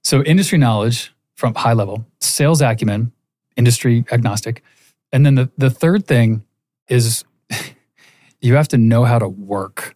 [0.04, 3.12] so industry knowledge from high level, sales acumen,
[3.56, 4.64] industry agnostic,
[5.12, 6.44] and then the the third thing
[6.88, 7.24] is
[8.42, 9.96] you have to know how to work.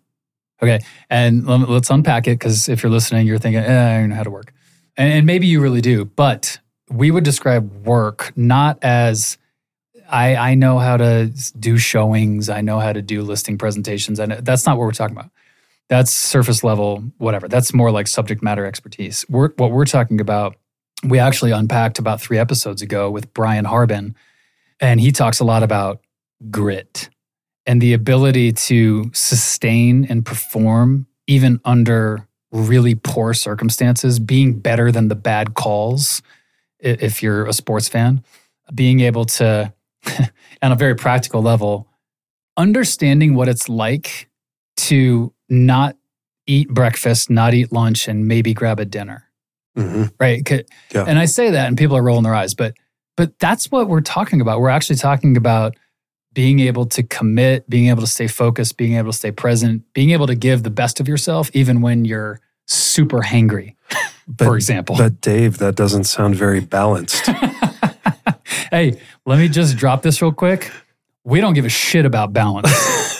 [0.61, 4.15] Okay, and let's unpack it because if you're listening, you're thinking, eh, I don't know
[4.15, 4.53] how to work,
[4.95, 9.37] and, and maybe you really do, but we would describe work not as
[10.09, 12.49] I, I know how to do showings.
[12.49, 14.19] I know how to do listing presentations.
[14.19, 15.31] And that's not what we're talking about.
[15.93, 17.47] That's surface level, whatever.
[17.47, 19.27] That's more like subject matter expertise.
[19.29, 20.55] We're, what we're talking about,
[21.03, 24.15] we actually unpacked about three episodes ago with Brian Harbin.
[24.79, 26.01] And he talks a lot about
[26.49, 27.11] grit
[27.67, 35.09] and the ability to sustain and perform even under really poor circumstances, being better than
[35.09, 36.23] the bad calls,
[36.79, 38.23] if you're a sports fan,
[38.73, 39.71] being able to,
[40.63, 41.87] on a very practical level,
[42.57, 44.27] understanding what it's like
[44.75, 45.95] to not
[46.47, 49.29] eat breakfast, not eat lunch, and maybe grab a dinner.
[49.75, 50.47] hmm Right.
[50.93, 51.05] Yeah.
[51.07, 52.73] And I say that and people are rolling their eyes, but
[53.15, 54.59] but that's what we're talking about.
[54.59, 55.75] We're actually talking about
[56.33, 60.09] being able to commit, being able to stay focused, being able to stay present, being
[60.09, 63.75] able to give the best of yourself, even when you're super hangry,
[64.27, 64.95] But- for example.
[64.97, 67.27] But Dave, that doesn't sound very balanced.
[68.71, 70.71] hey, let me just drop this real quick.
[71.23, 72.69] We don't give a shit about balance.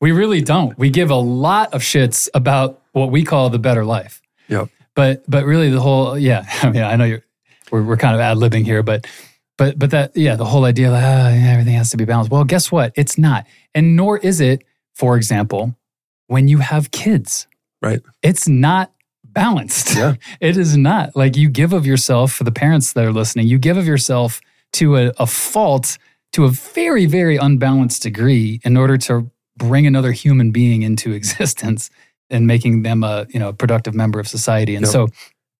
[0.00, 0.76] we really don't.
[0.78, 4.22] We give a lot of shits about what we call the better life.
[4.48, 4.68] Yep.
[4.94, 7.24] But but really the whole yeah, I mean I know you're
[7.70, 9.06] we're, we're kind of ad libbing here, but
[9.58, 12.30] but but that yeah, the whole idea like ah, everything has to be balanced.
[12.30, 12.92] Well, guess what?
[12.96, 14.64] It's not, and nor is it.
[14.94, 15.74] For example,
[16.26, 17.46] when you have kids,
[17.82, 18.00] Right.
[18.22, 18.92] It's not
[19.24, 19.96] balanced.
[19.96, 20.14] Yeah.
[20.40, 23.48] it is not like you give of yourself for the parents that are listening.
[23.48, 24.40] You give of yourself
[24.74, 25.98] to a, a fault
[26.32, 31.90] to a very very unbalanced degree in order to bring another human being into existence
[32.30, 34.74] and making them a you know a productive member of society.
[34.74, 34.92] And Yep.
[34.92, 35.08] so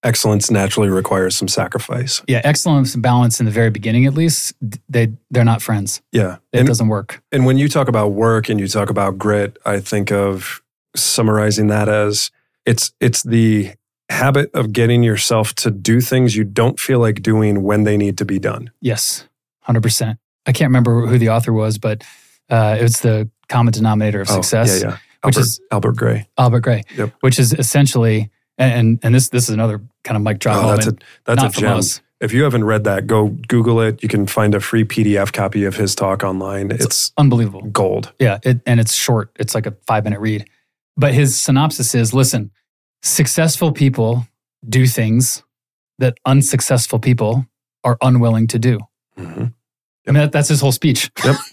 [0.05, 2.21] Excellence naturally requires some sacrifice.
[2.27, 4.53] yeah, excellence and balance in the very beginning, at least,
[4.89, 6.01] they they're not friends.
[6.11, 6.37] Yeah.
[6.51, 7.21] It And, doesn't work.
[7.31, 10.61] and when you talk about work and you talk about grit, I think of
[10.93, 12.31] summarizing that as
[12.65, 13.71] it's it's the
[14.09, 18.17] habit of getting yourself to do things you don't feel like doing when they need
[18.17, 18.71] to be done.
[18.81, 19.27] Yes,
[19.61, 20.19] hundred percent.
[20.45, 22.03] I can't remember who the author was, but
[22.49, 24.97] uh, it was the common denominator of success, Oh, yeah, yeah.
[25.23, 26.27] which is Albert Gray.
[26.37, 27.13] Albert Gray, Yep.
[27.21, 30.87] which is essentially, and and this this is another kind of mic drop Oh, that's
[30.87, 31.77] a that's a gem.
[31.77, 32.01] us.
[32.19, 34.01] If you haven't read that, go Google it.
[34.01, 36.71] You can find a free PDF copy of his talk online.
[36.71, 37.63] It's Unbelievable.
[37.63, 38.13] gold.
[38.19, 39.31] Yeah, it, and it's short.
[39.37, 40.45] It's like a five minute read.
[40.95, 42.51] But his synopsis is: Listen,
[43.01, 44.25] successful people
[44.67, 45.43] do things
[45.99, 47.45] that unsuccessful people
[47.83, 48.79] are unwilling to do.
[49.19, 49.53] Mhm.
[50.07, 51.11] I mean, that, that's his whole speech.
[51.23, 51.35] Yep.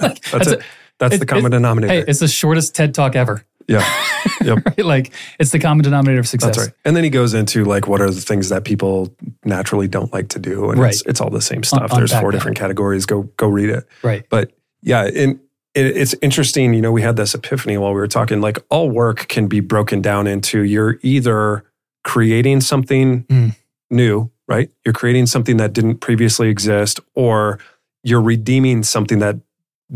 [0.00, 0.62] Like, that's it.
[0.98, 1.92] That's it- the common denominator.
[1.92, 3.44] Hey, it's the shortest TED talk ever.
[3.66, 3.84] yeah.
[4.44, 4.58] Yep.
[4.66, 4.84] right?
[4.84, 6.56] Like it's the common denominator of success.
[6.56, 6.76] That's right.
[6.84, 10.28] And then he goes into like what are the things that people naturally don't like
[10.30, 11.10] to do, and it's, Right.
[11.10, 11.92] it's all the same stuff.
[11.92, 12.38] Un- There's four that.
[12.38, 13.04] different categories.
[13.06, 13.86] Go go read it.
[14.02, 14.24] Right.
[14.28, 15.40] But yeah, and
[15.74, 16.72] it, it's interesting.
[16.74, 18.40] You know, we had this epiphany while we were talking.
[18.40, 21.64] Like all work can be broken down into you're either
[22.04, 23.56] creating something Mm.
[23.90, 24.70] new, right?
[24.84, 27.58] You're creating something that didn't previously exist, or
[28.02, 29.36] you're redeeming something that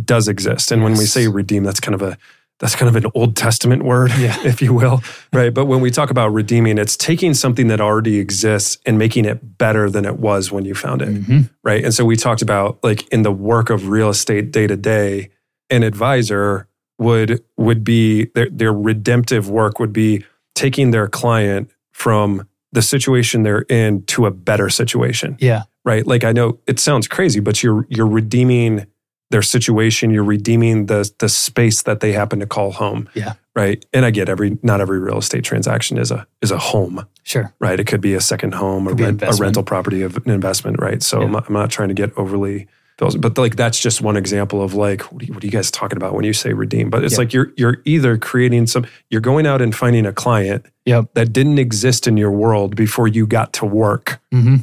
[0.04, 0.72] does exist.
[0.72, 2.16] And when we say redeem, that's kind of a
[2.60, 4.36] that's kind of an Old Testament word, Yeah.
[4.44, 5.52] if you will, right?
[5.52, 9.58] But when we talk about redeeming, it's taking something that already exists and making it
[9.58, 11.50] better than it was when you found it Mhm.
[11.64, 11.84] right?
[11.84, 15.30] And so we talked about like in the work of real estate day to day,
[15.70, 22.46] an advisor would would be their their redemptive work would be taking their client from
[22.70, 25.62] the situation they're in to a better situation, Yeah.
[25.84, 26.06] Right?
[26.06, 28.86] Like I know it sounds crazy, but you're you're redeeming
[29.30, 33.08] their situation, you're redeeming the the space that they happen to call home.
[33.14, 33.34] Yeah.
[33.54, 33.84] Right.
[33.92, 37.52] And I get every not every real estate transaction is a is a home Sure.
[37.60, 37.78] right?
[37.78, 41.02] It could be a second home, or rent, a rental property of an investment, right?
[41.02, 42.66] So I'm, not, I'm not trying to get overly,
[42.98, 45.70] but like that's just one example of like what are you, what are you guys
[45.70, 46.90] talking about when you say redeem?
[46.90, 47.18] But it's Yeah.
[47.18, 51.14] like you're you're either creating some, you're going out and finding a client Yep.
[51.14, 54.56] that didn't exist in your world before you got to work, hmm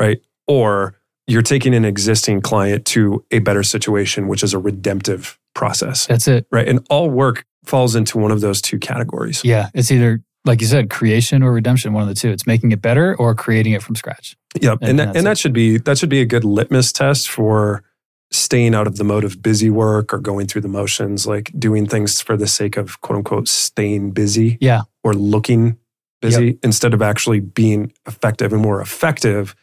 [0.00, 0.20] right?
[0.46, 0.94] Or
[1.26, 6.28] you're taking an existing client to a better situation, which is a redemptive process, That's
[6.28, 6.46] it.
[6.52, 6.68] right?
[6.68, 9.42] And all work falls into one of those two categories.
[9.44, 9.70] Yeah.
[9.74, 11.92] It's either like you said, creation or redemption.
[11.92, 12.30] One of the two.
[12.30, 14.36] It's making it better or creating it from scratch.
[14.60, 14.78] Yep.
[14.82, 15.22] And And, that, and it.
[15.24, 17.82] that should be that should be a good litmus test for
[18.30, 21.86] staying out of the mode of busy work or going through the motions, like doing
[21.88, 24.82] things for the sake of quote unquote staying busy Yeah.
[25.02, 25.78] or looking
[26.22, 29.56] busy instead of actually being effective and more effective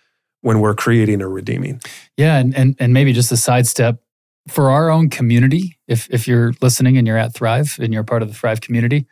[0.43, 1.81] when we're creating or redeeming.
[2.15, 3.99] Yeah, and and and maybe just a sidestep
[4.47, 5.77] for our own community.
[5.87, 9.05] If if you're listening and you're at Thrive and you're part of the Thrive community,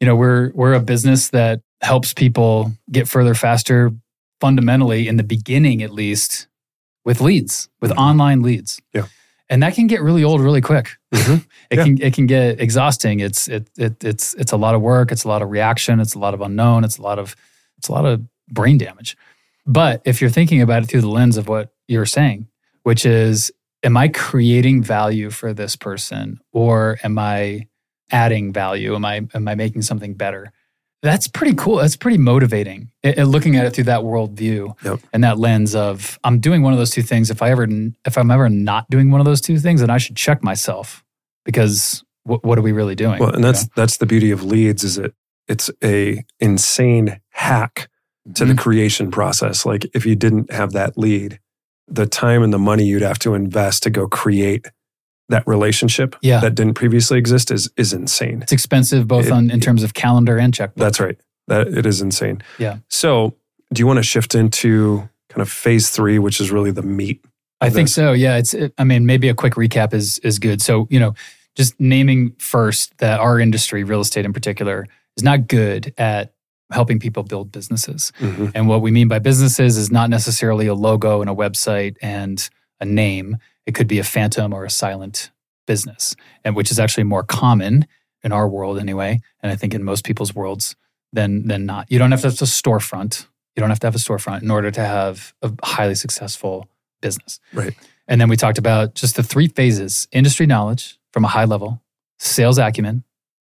[0.00, 3.92] you know we're we're a business that helps people get further faster.
[4.40, 6.46] Fundamentally, in the beginning, at least,
[7.06, 7.96] with leads, with Mhm.
[7.98, 8.80] online leads.
[8.92, 9.06] Yeah.
[9.48, 10.88] and that can get really old really quick.
[11.14, 11.46] Mhm.
[11.70, 11.84] it Yeah.
[11.84, 13.20] can it can get exhausting.
[13.20, 15.12] It's it, it it's it's a lot of work.
[15.12, 16.00] It's a lot of reaction.
[16.00, 16.82] It's a lot of unknown.
[16.84, 17.36] It's a lot of
[17.78, 19.16] it's a lot of brain damage.
[19.66, 22.48] But if you're thinking about it through the lens of what you're saying,
[22.82, 23.50] which is,
[23.82, 27.66] am I creating value for this person, or am I
[28.12, 28.94] adding value?
[28.94, 30.52] Am I am I making something better?
[31.02, 31.76] That's pretty cool.
[31.76, 32.90] That's pretty motivating.
[33.02, 35.00] It, it- looking at it through that worldview Yep.
[35.12, 37.30] and that lens of I'm doing one of those two things.
[37.30, 37.66] If I ever
[38.04, 41.04] if I'm ever not doing one of those two things, then I should check myself
[41.44, 43.18] because what, what are we really doing?
[43.20, 45.12] Well, and that's that's the beauty of leads is it
[45.48, 47.88] it's a insane hack
[48.34, 48.58] to the Mhm.
[48.58, 49.64] creation process.
[49.66, 51.38] Like if you didn't have that lead,
[51.88, 54.66] the time and the money you'd have to invest to go create
[55.28, 56.40] that relationship Yeah.
[56.40, 58.42] that didn't previously exist is is insane.
[58.42, 60.82] It's expensive both It- on in terms of calendar and checkbook.
[60.82, 61.16] That's right.
[61.48, 62.42] That it is insane.
[62.58, 62.78] Yeah.
[62.88, 63.34] So,
[63.72, 67.24] do you want to shift into kind of phase 3 which is really the meat
[67.60, 67.94] I think this?
[67.94, 68.12] so.
[68.12, 68.52] Yeah, it's.
[68.54, 70.60] It, I mean, maybe a quick recap is is good.
[70.60, 71.14] So you know,
[71.56, 74.86] just naming first that our industry, real estate in particular,
[75.16, 76.32] is not good at
[76.72, 78.12] helping people build businesses.
[78.18, 78.52] Mhm.
[78.54, 82.48] And what we mean by businesses is not necessarily a logo and a website and
[82.80, 83.36] a name.
[83.66, 85.30] It could be a phantom or a silent
[85.66, 87.86] business, and which is actually more common
[88.22, 90.74] in our world anyway, and I think in most people's worlds
[91.12, 91.90] than than not.
[91.90, 93.26] You don't have to have a storefront.
[93.54, 96.68] You don't have to have a storefront in order to have a highly successful
[97.00, 97.40] business.
[97.52, 97.74] Right.
[98.08, 101.82] And then we talked about just the three phases: industry knowledge from a high level,
[102.18, 103.04] sales acumen,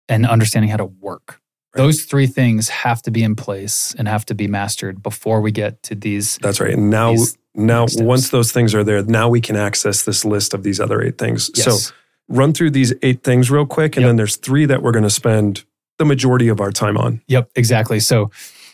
[0.09, 1.38] and understanding how to work.
[1.75, 1.83] Right.
[1.83, 5.53] Those three things have to be in place and have to be mastered before we
[5.53, 6.39] get to these.
[6.39, 6.73] That's right.
[6.75, 7.15] And now,
[7.55, 11.03] now once those things are there, now we can access this list of these other
[11.03, 11.51] eight things.
[11.55, 11.87] Yes.
[11.89, 11.95] So
[12.29, 14.09] run through these eight things real quick, and Yep.
[14.09, 15.65] then there's three that we're going to spend
[15.99, 17.21] the majority of our time on.
[17.27, 18.01] Yep, exactly.
[18.01, 18.31] So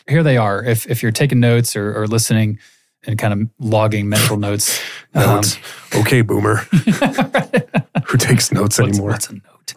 [0.07, 0.63] here they are.
[0.63, 2.59] If if you're taking notes or, or listening
[3.07, 4.79] and kind of logging mental notes,
[5.15, 5.57] um, Notes.
[5.95, 6.55] okay, boomer.
[8.07, 9.09] Who takes notes what's, anymore?
[9.11, 9.73] what's a note?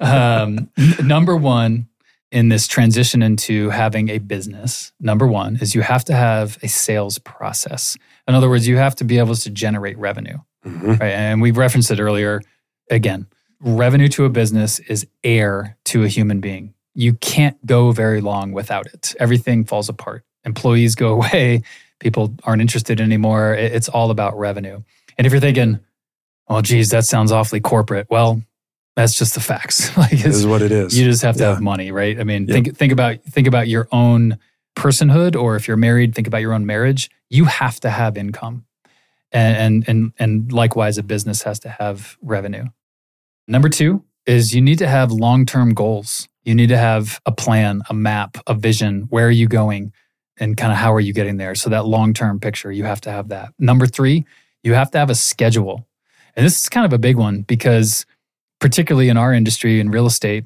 [0.00, 1.87] um, n- number one
[2.30, 6.68] in this transition into having a business, number one is you have to have a
[6.68, 7.96] sales process.
[8.26, 10.36] In other words, you have to be able to generate revenue.
[10.66, 11.00] Mhm.
[11.00, 11.12] Right.
[11.12, 12.42] And we've referenced it earlier.
[12.90, 13.26] Again,
[13.60, 16.74] revenue to a business is air to a human being.
[16.94, 19.14] You can't go very long without it.
[19.18, 20.24] Everything falls apart.
[20.44, 21.62] Employees go away.
[22.00, 23.54] People aren't interested anymore.
[23.54, 24.82] It's all about revenue.
[25.16, 25.80] And if you're thinking,
[26.48, 28.06] oh, geez, that sounds awfully corporate.
[28.10, 28.42] Well,
[28.98, 29.96] that's just the facts.
[29.96, 30.98] like This it's, is what it is.
[30.98, 31.50] you just have to Yeah.
[31.50, 32.18] have money, right?
[32.18, 32.52] I mean, Yep.
[32.54, 34.38] think think about think about your own
[34.76, 37.08] personhood, or if you're married, think about your own marriage.
[37.30, 38.64] You have to have income,
[39.30, 42.64] and and and, and likewise, a business has to have revenue.
[43.46, 46.28] Number two is you need to have long term goals.
[46.44, 49.06] You need to have a plan, a map, a vision.
[49.10, 49.92] Where are you going,
[50.38, 51.54] and kind of how are you getting there?
[51.54, 53.50] So that long term picture, you have to have that.
[53.60, 54.24] Number three,
[54.64, 55.86] you have to have a schedule,
[56.34, 58.04] and this is kind of a big one because
[58.60, 60.44] particularly in our industry in real estate,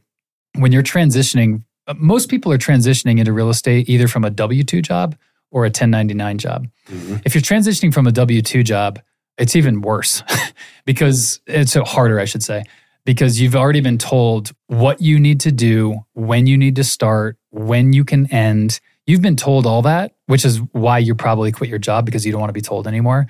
[0.56, 4.62] when you're transitioning, uh, most people are transitioning into real estate either from a W
[4.62, 5.16] 2 job
[5.50, 6.68] or a 1099 job.
[6.88, 7.22] Mhm.
[7.24, 9.00] If you're transitioning from a W 2 job,
[9.38, 10.22] it's even worse
[10.84, 12.64] because it's so harder, I should say,
[13.04, 17.36] because you've already been told what you need to do, when you need to start,
[17.50, 18.80] when you can end.
[19.06, 22.30] You've been told all that, which is why you probably quit your job because you
[22.32, 23.26] don't want to be told anymore.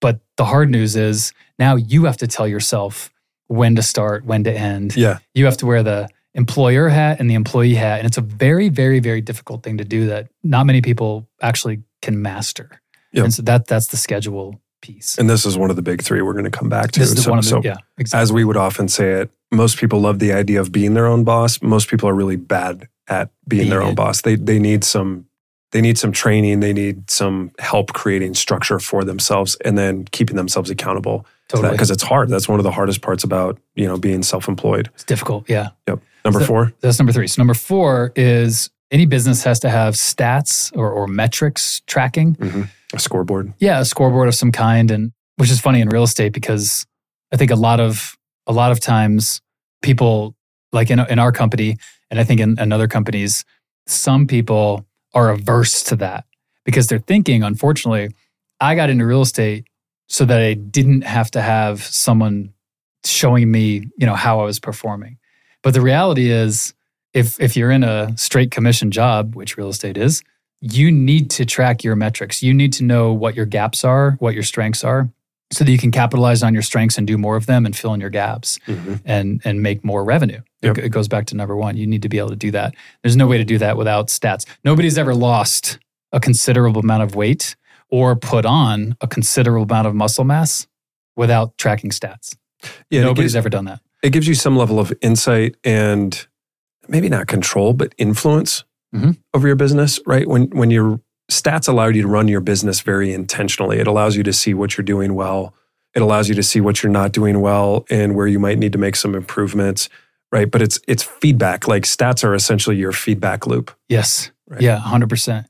[0.00, 3.11] But the hard news is now you have to tell yourself
[3.52, 4.96] when to start, when to end.
[4.96, 5.18] Yeah.
[5.34, 7.98] You have to wear the employer hat and the employee hat.
[7.98, 11.82] And it's a very, very, very difficult thing to do that not many people actually
[12.00, 12.80] can master.
[13.12, 13.24] Yep.
[13.24, 15.18] And so that that's the schedule piece.
[15.18, 17.00] And this is one of the big three we're going to come back to.
[17.00, 18.22] this is so, one of the, so yeah, exactly.
[18.22, 21.24] as we would often say it, most people love the idea of being their own
[21.24, 21.60] boss.
[21.60, 23.96] Most people are really bad at being, Being their own it.
[23.96, 24.22] boss.
[24.22, 25.26] They they need some
[25.72, 26.60] they need some training.
[26.60, 31.72] They need some help creating structure for themselves and then keeping themselves accountable totally.
[31.72, 32.28] because it's hard.
[32.28, 34.90] That's one of the hardest parts about you know being self employed.
[34.94, 35.48] It's difficult.
[35.48, 35.70] Yeah.
[35.88, 36.00] Yep.
[36.24, 36.72] Number So- four.
[36.80, 37.26] That's number three.
[37.28, 42.34] So number four is any business has to have stats or, or metrics tracking.
[42.36, 42.68] Mhm.
[42.94, 43.52] A scoreboard.
[43.58, 44.90] Yeah, a scoreboard of some kind.
[44.90, 46.84] And which is funny in real estate because
[47.32, 49.40] I think a lot of a lot of times
[49.82, 50.34] people
[50.72, 51.76] like in, in our company
[52.10, 53.44] and I think in, in other companies,
[53.86, 54.84] some people
[55.14, 56.24] are averse to that
[56.64, 58.10] because they're thinking, unfortunately,
[58.60, 59.64] I got into real estate
[60.08, 62.52] so that I didn't have to have someone
[63.04, 65.18] showing me, you know, how I was performing.
[65.62, 66.74] But the reality is
[67.14, 70.22] if if you're in a straight commission job, which real estate is,
[70.60, 72.42] you need to track your metrics.
[72.42, 75.08] You need to know what your gaps are, what your strengths are,
[75.52, 77.92] so that you can capitalize on your strengths and do more of them and fill
[77.94, 79.00] in your gaps Mhm.
[79.04, 80.40] and and make more revenue.
[80.62, 80.78] It- Yep.
[80.78, 81.76] It, goes back to number one.
[81.76, 82.74] You need to be able to do that.
[83.02, 84.46] There's no way to do that without stats.
[84.64, 85.78] Nobody's ever lost
[86.12, 87.56] a considerable amount of weight
[87.92, 90.66] or put on a considerable amount of muscle mass
[91.14, 92.34] without tracking stats.
[92.90, 93.80] Yeah, Nobody's gives, ever done that.
[94.02, 96.26] it gives you some level of insight and
[96.88, 99.16] maybe not control, but influence Mhm.
[99.34, 100.26] over your business, right?
[100.26, 101.00] When when your
[101.30, 104.76] stats allow you to run your business very intentionally, it allows you to see what
[104.76, 105.54] you're doing well.
[105.94, 108.72] It allows you to see what you're not doing well and where you might need
[108.72, 109.88] to make some improvements,
[110.30, 110.50] right?
[110.50, 111.68] But it's it's feedback.
[111.68, 113.70] Like stats are essentially your feedback loop.
[113.88, 114.30] Yes.
[114.48, 114.60] Right.
[114.62, 115.46] Yeah, hundred percent.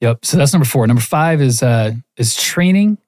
[0.00, 0.24] Yep.
[0.24, 0.86] So that's number four.
[0.86, 2.98] Number five is uh, is training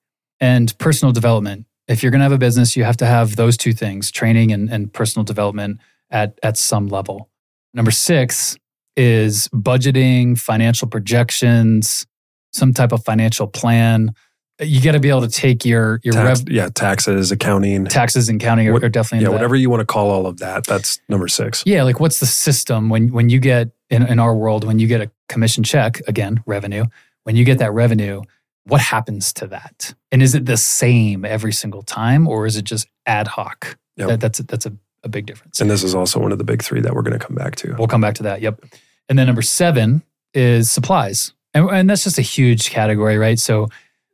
[0.40, 1.66] and personal development.
[1.88, 4.52] If you're going to have a business, you have to have those two things: training
[4.52, 5.80] and, and personal development
[6.10, 7.28] at at some level.
[7.74, 8.56] Number six
[8.96, 12.06] is budgeting, financial projections,
[12.52, 14.14] some type of financial plan.
[14.58, 18.30] You got to be able to take your your Tax, rev- yeah, taxes, accounting, taxes
[18.30, 19.34] and counting are, What- are definitely yeah, into that.
[19.34, 20.64] whatever you want to call all of that.
[20.64, 21.62] That's number six.
[21.66, 24.86] Yeah, like what's the system when when you get in, in our world when you
[24.86, 26.84] get a commission check again revenue
[27.24, 28.22] when you get that revenue
[28.66, 29.94] what happens to that?
[30.10, 33.78] And is it the same every single time or is it just ad hoc?
[33.96, 34.08] Yep.
[34.08, 34.72] That, that's, a, that's a,
[35.04, 35.60] a big difference.
[35.60, 37.56] And this is also one of the big three that we're going to come back
[37.56, 37.74] to.
[37.78, 38.40] We'll come back to that.
[38.40, 38.64] Yep.
[39.08, 40.02] And then number seven
[40.34, 41.32] is supplies.
[41.54, 43.38] And, and that's just a huge category, right?
[43.38, 43.68] So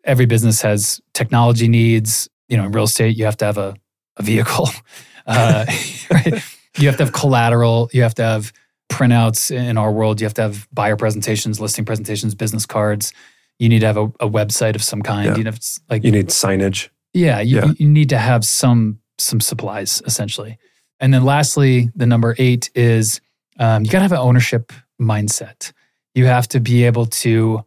[0.04, 2.28] every business has technology needs.
[2.48, 3.74] You know, in real estate, you have to have a,
[4.18, 4.68] a vehicle,
[5.26, 5.64] uh,
[6.10, 6.44] right?
[6.76, 7.88] You have to have collateral.
[7.92, 8.52] You have to have
[8.93, 10.20] printouts in our world.
[10.20, 13.12] You have to have buyer presentations, listing presentations, business cards.
[13.59, 15.26] You need to have a, a website of some kind.
[15.26, 15.36] Yeah.
[15.36, 15.53] You know,
[15.90, 16.88] like You need signage.
[17.14, 17.72] yeah, you, Yeah.
[17.78, 20.59] you need to have some some supplies essentially.
[21.01, 23.20] And then lastly, the number eight is
[23.59, 25.72] um, you got to have an ownership mindset.
[26.14, 27.64] You have to be able to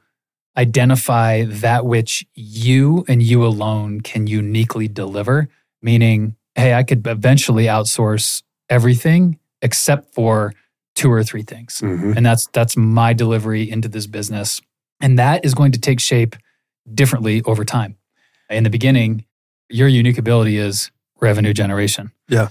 [0.57, 5.49] identify that which you and you alone can uniquely deliver.
[5.81, 10.53] Meaning, hey, I could eventually outsource everything except for
[10.95, 12.15] two or three things Mhm.
[12.15, 14.61] and that's that's my delivery into this business
[15.01, 16.35] and that is going to take shape
[16.93, 17.95] differently over time
[18.49, 19.25] in the beginning
[19.69, 22.49] your unique ability is revenue generation Yeah.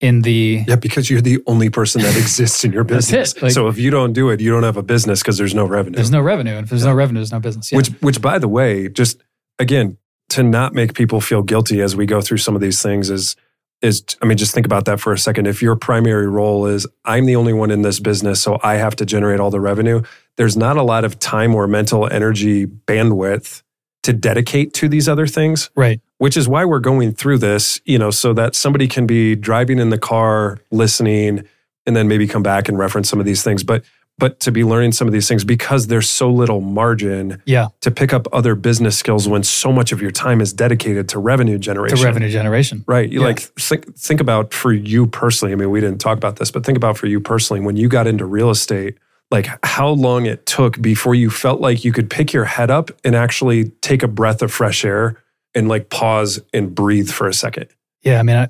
[0.00, 3.40] in the Yeah, because you're the only person that exists in your business.
[3.40, 5.66] Like- so if you don't do it, you don't have a business because there's no
[5.66, 5.96] revenue.
[5.96, 7.76] there's no revenue and if there's no revenue there's no business yeah.
[7.78, 9.22] Which, which, by the way, just
[9.58, 9.98] again
[10.30, 13.36] to not make people feel guilty as we go through some of these things is
[13.84, 15.46] is I mean, just think about that for a second.
[15.46, 18.96] If your primary role is I'm the only one in this business, so I have
[18.96, 20.02] to generate all the revenue.
[20.36, 23.62] There's not a lot of time or mental energy bandwidth
[24.02, 27.98] to dedicate to these other things right which is why we're going through this, you
[27.98, 31.44] know, so that somebody can be driving in the car, listening,
[31.86, 33.62] and then maybe come back and reference some of these things.
[33.62, 33.84] But
[34.18, 37.90] but to be learning some of these things because there's so little margin yeah to
[37.90, 41.58] pick up other business skills when so much of your time is dedicated to revenue
[41.58, 41.98] generation.
[41.98, 43.10] to revenue generation Right.
[43.10, 43.26] You Yeah.
[43.26, 45.52] like think think about for you personally.
[45.52, 47.88] I mean, we didn't talk about this, but think about for you personally when you
[47.88, 48.98] got into real estate,
[49.30, 52.90] like how long it took before you felt like you could pick your head up
[53.04, 55.16] and actually take a breath of fresh air
[55.54, 57.66] and like pause and breathe for a second.
[58.02, 58.48] yeah i mean I,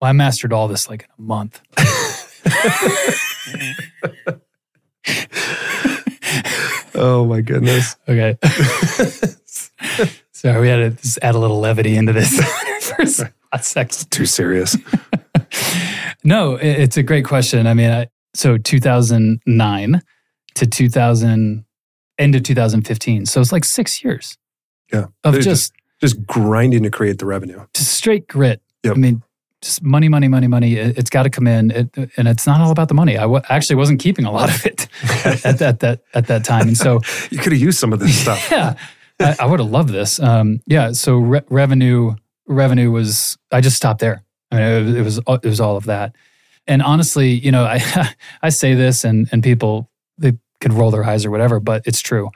[0.00, 1.60] well, I mastered all this like in a month
[7.04, 7.96] Oh my goodness.
[8.08, 8.36] okay
[10.32, 12.30] so we had to just add a little levity into this
[12.96, 13.02] for
[13.52, 14.76] a second Too serious.
[16.24, 17.66] No, it- it's a great question.
[17.66, 20.00] I mean, I, so 2009
[20.54, 21.64] to 2000,
[22.18, 23.26] end of 2015.
[23.26, 24.36] So it's like six years
[24.92, 25.06] Yeah.
[25.24, 27.66] of There's just, Just grinding to create the revenue.
[27.74, 28.62] just straight grit.
[28.84, 28.96] Yep.
[28.96, 29.22] I mean,
[29.62, 30.74] just money, money, money, money.
[30.74, 31.70] It, has got to come in.
[31.70, 33.16] It, and it's not all about the money.
[33.16, 34.88] I w- actually wasn't keeping a lot of it
[35.46, 36.68] at, that, that, at that time.
[36.68, 37.00] And so,
[37.30, 38.48] You could have used some of this stuff.
[38.50, 38.74] yeah,
[39.20, 40.18] I, I would have loved this.
[40.20, 40.92] Um, yeah.
[40.92, 42.14] So re- revenue,
[42.46, 44.22] revenue was, I just stopped there.
[44.50, 46.14] I mean, it, was- it was, it was all of that.
[46.66, 47.80] And honestly, you know, I,
[48.42, 49.88] I say this and, and people,
[50.18, 52.30] they could roll their eyes or whatever, but it's true.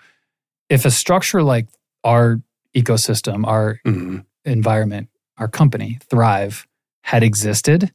[0.68, 1.68] If a structure like
[2.04, 2.40] our
[2.74, 4.24] ecosystem, our Mhm.
[4.44, 5.08] environment,
[5.38, 6.66] our company, Thrive,
[7.06, 7.92] had existed,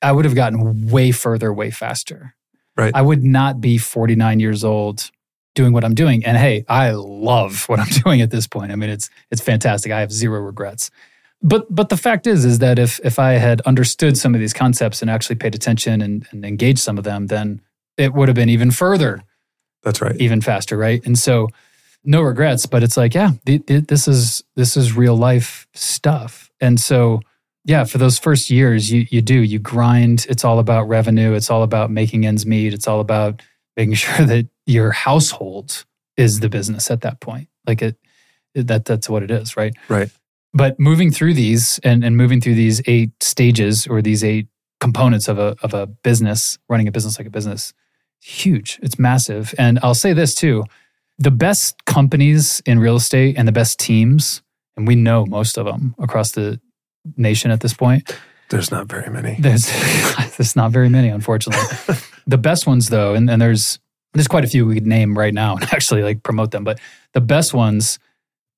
[0.00, 2.36] I would have gotten way further, way faster.
[2.76, 2.92] Right.
[2.94, 5.10] I would not be 49 years old
[5.56, 6.24] doing what I'm doing.
[6.24, 8.70] And hey, I love what I'm doing at this point.
[8.70, 9.90] I mean, it's it's fantastic.
[9.90, 10.92] I have zero regrets.
[11.42, 14.52] But but the fact is is that if if I had understood some of these
[14.52, 17.60] concepts and actually paid attention and, and engaged some of them, then
[17.96, 19.24] it would have been even further
[19.82, 20.16] That's right.
[20.20, 21.04] even faster, right?
[21.04, 21.48] And so,
[22.04, 22.66] no regrets.
[22.66, 26.48] But it's like, yeah, th- th- this is this is real life stuff.
[26.60, 27.22] And so,
[27.64, 30.26] yeah, for those first years, you you do you grind.
[30.28, 31.32] It's all about revenue.
[31.32, 32.74] It's all about making ends meet.
[32.74, 33.42] It's all about
[33.76, 35.84] making sure that your household
[36.16, 37.48] is the business at that point.
[37.66, 37.96] Like it,
[38.54, 39.74] that that's what it is, right?
[39.88, 40.10] Right.
[40.54, 44.48] But moving through these and and moving through these eight stages or these eight
[44.80, 47.72] components of a of a business, running a business like a business,
[48.20, 48.80] huge.
[48.82, 49.54] It's massive.
[49.56, 50.64] And I'll say this too
[51.18, 54.42] the best companies in real estate and the best teams,
[54.76, 56.60] and we know most of them across the
[57.16, 58.16] nation at this point,
[58.50, 59.36] There's not very many.
[59.40, 59.66] there's,
[60.36, 61.96] there's not very many, unfortunately.
[62.26, 63.78] the best ones, though, and, and there's
[64.14, 66.78] there's quite a few we could name right now and actually like promote them, but
[67.14, 67.98] the best ones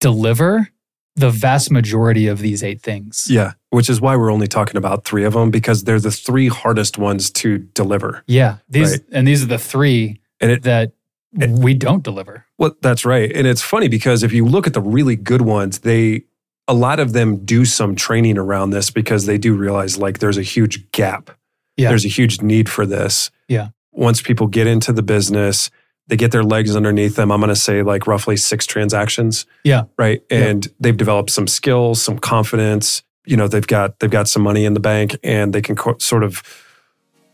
[0.01, 0.69] deliver
[1.17, 3.29] the vast majority of these eight things.
[3.31, 6.49] Yeah, which is why we're only talking about three of them because they're the three
[6.49, 8.25] hardest ones to deliver.
[8.27, 9.01] Yeah, these Right.
[9.13, 10.93] and these are the three And it, that
[11.33, 12.47] we don't deliver.
[12.59, 13.31] well, that's right.
[13.33, 16.25] And it's funny because if you look at the really good ones, they
[16.67, 20.39] a lot of them do some training around this because they do realize like there's
[20.39, 21.31] a huge gap.
[21.77, 21.89] Yeah.
[21.91, 23.31] There's a huge need for this.
[23.49, 23.69] Yeah.
[23.93, 25.71] Once people get into the business,
[26.07, 27.31] they get their legs underneath them.
[27.33, 29.47] I'm going to say like roughly six transactions.
[29.65, 29.85] Yeah.
[29.99, 30.23] Right.
[30.31, 30.39] Yeah.
[30.47, 33.03] And they've developed some skills, some confidence.
[33.27, 35.97] You know, they've got they've got some money in the bank, and they can co-
[35.99, 36.43] sort of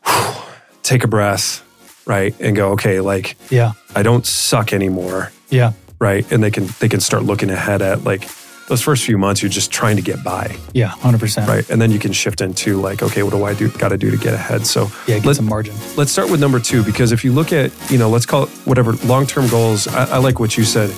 [0.82, 1.62] take a breath,
[2.06, 5.32] right, and go, okay, like Yeah, I don't suck anymore.
[5.48, 6.30] yeah, right?
[6.30, 8.28] And they can they can start looking ahead at like
[8.70, 11.48] those first few months you're just trying to get by, Yeah, 100%.
[11.48, 11.68] right?
[11.70, 14.10] And then you can shift into like, okay, what do I do got to do
[14.12, 14.64] to get ahead?
[14.64, 15.74] So Yeah, get Let- some margin.
[15.96, 18.48] let's start with number two because if you look at you know let's call it
[18.64, 20.90] whatever long-term goals I, I like what you said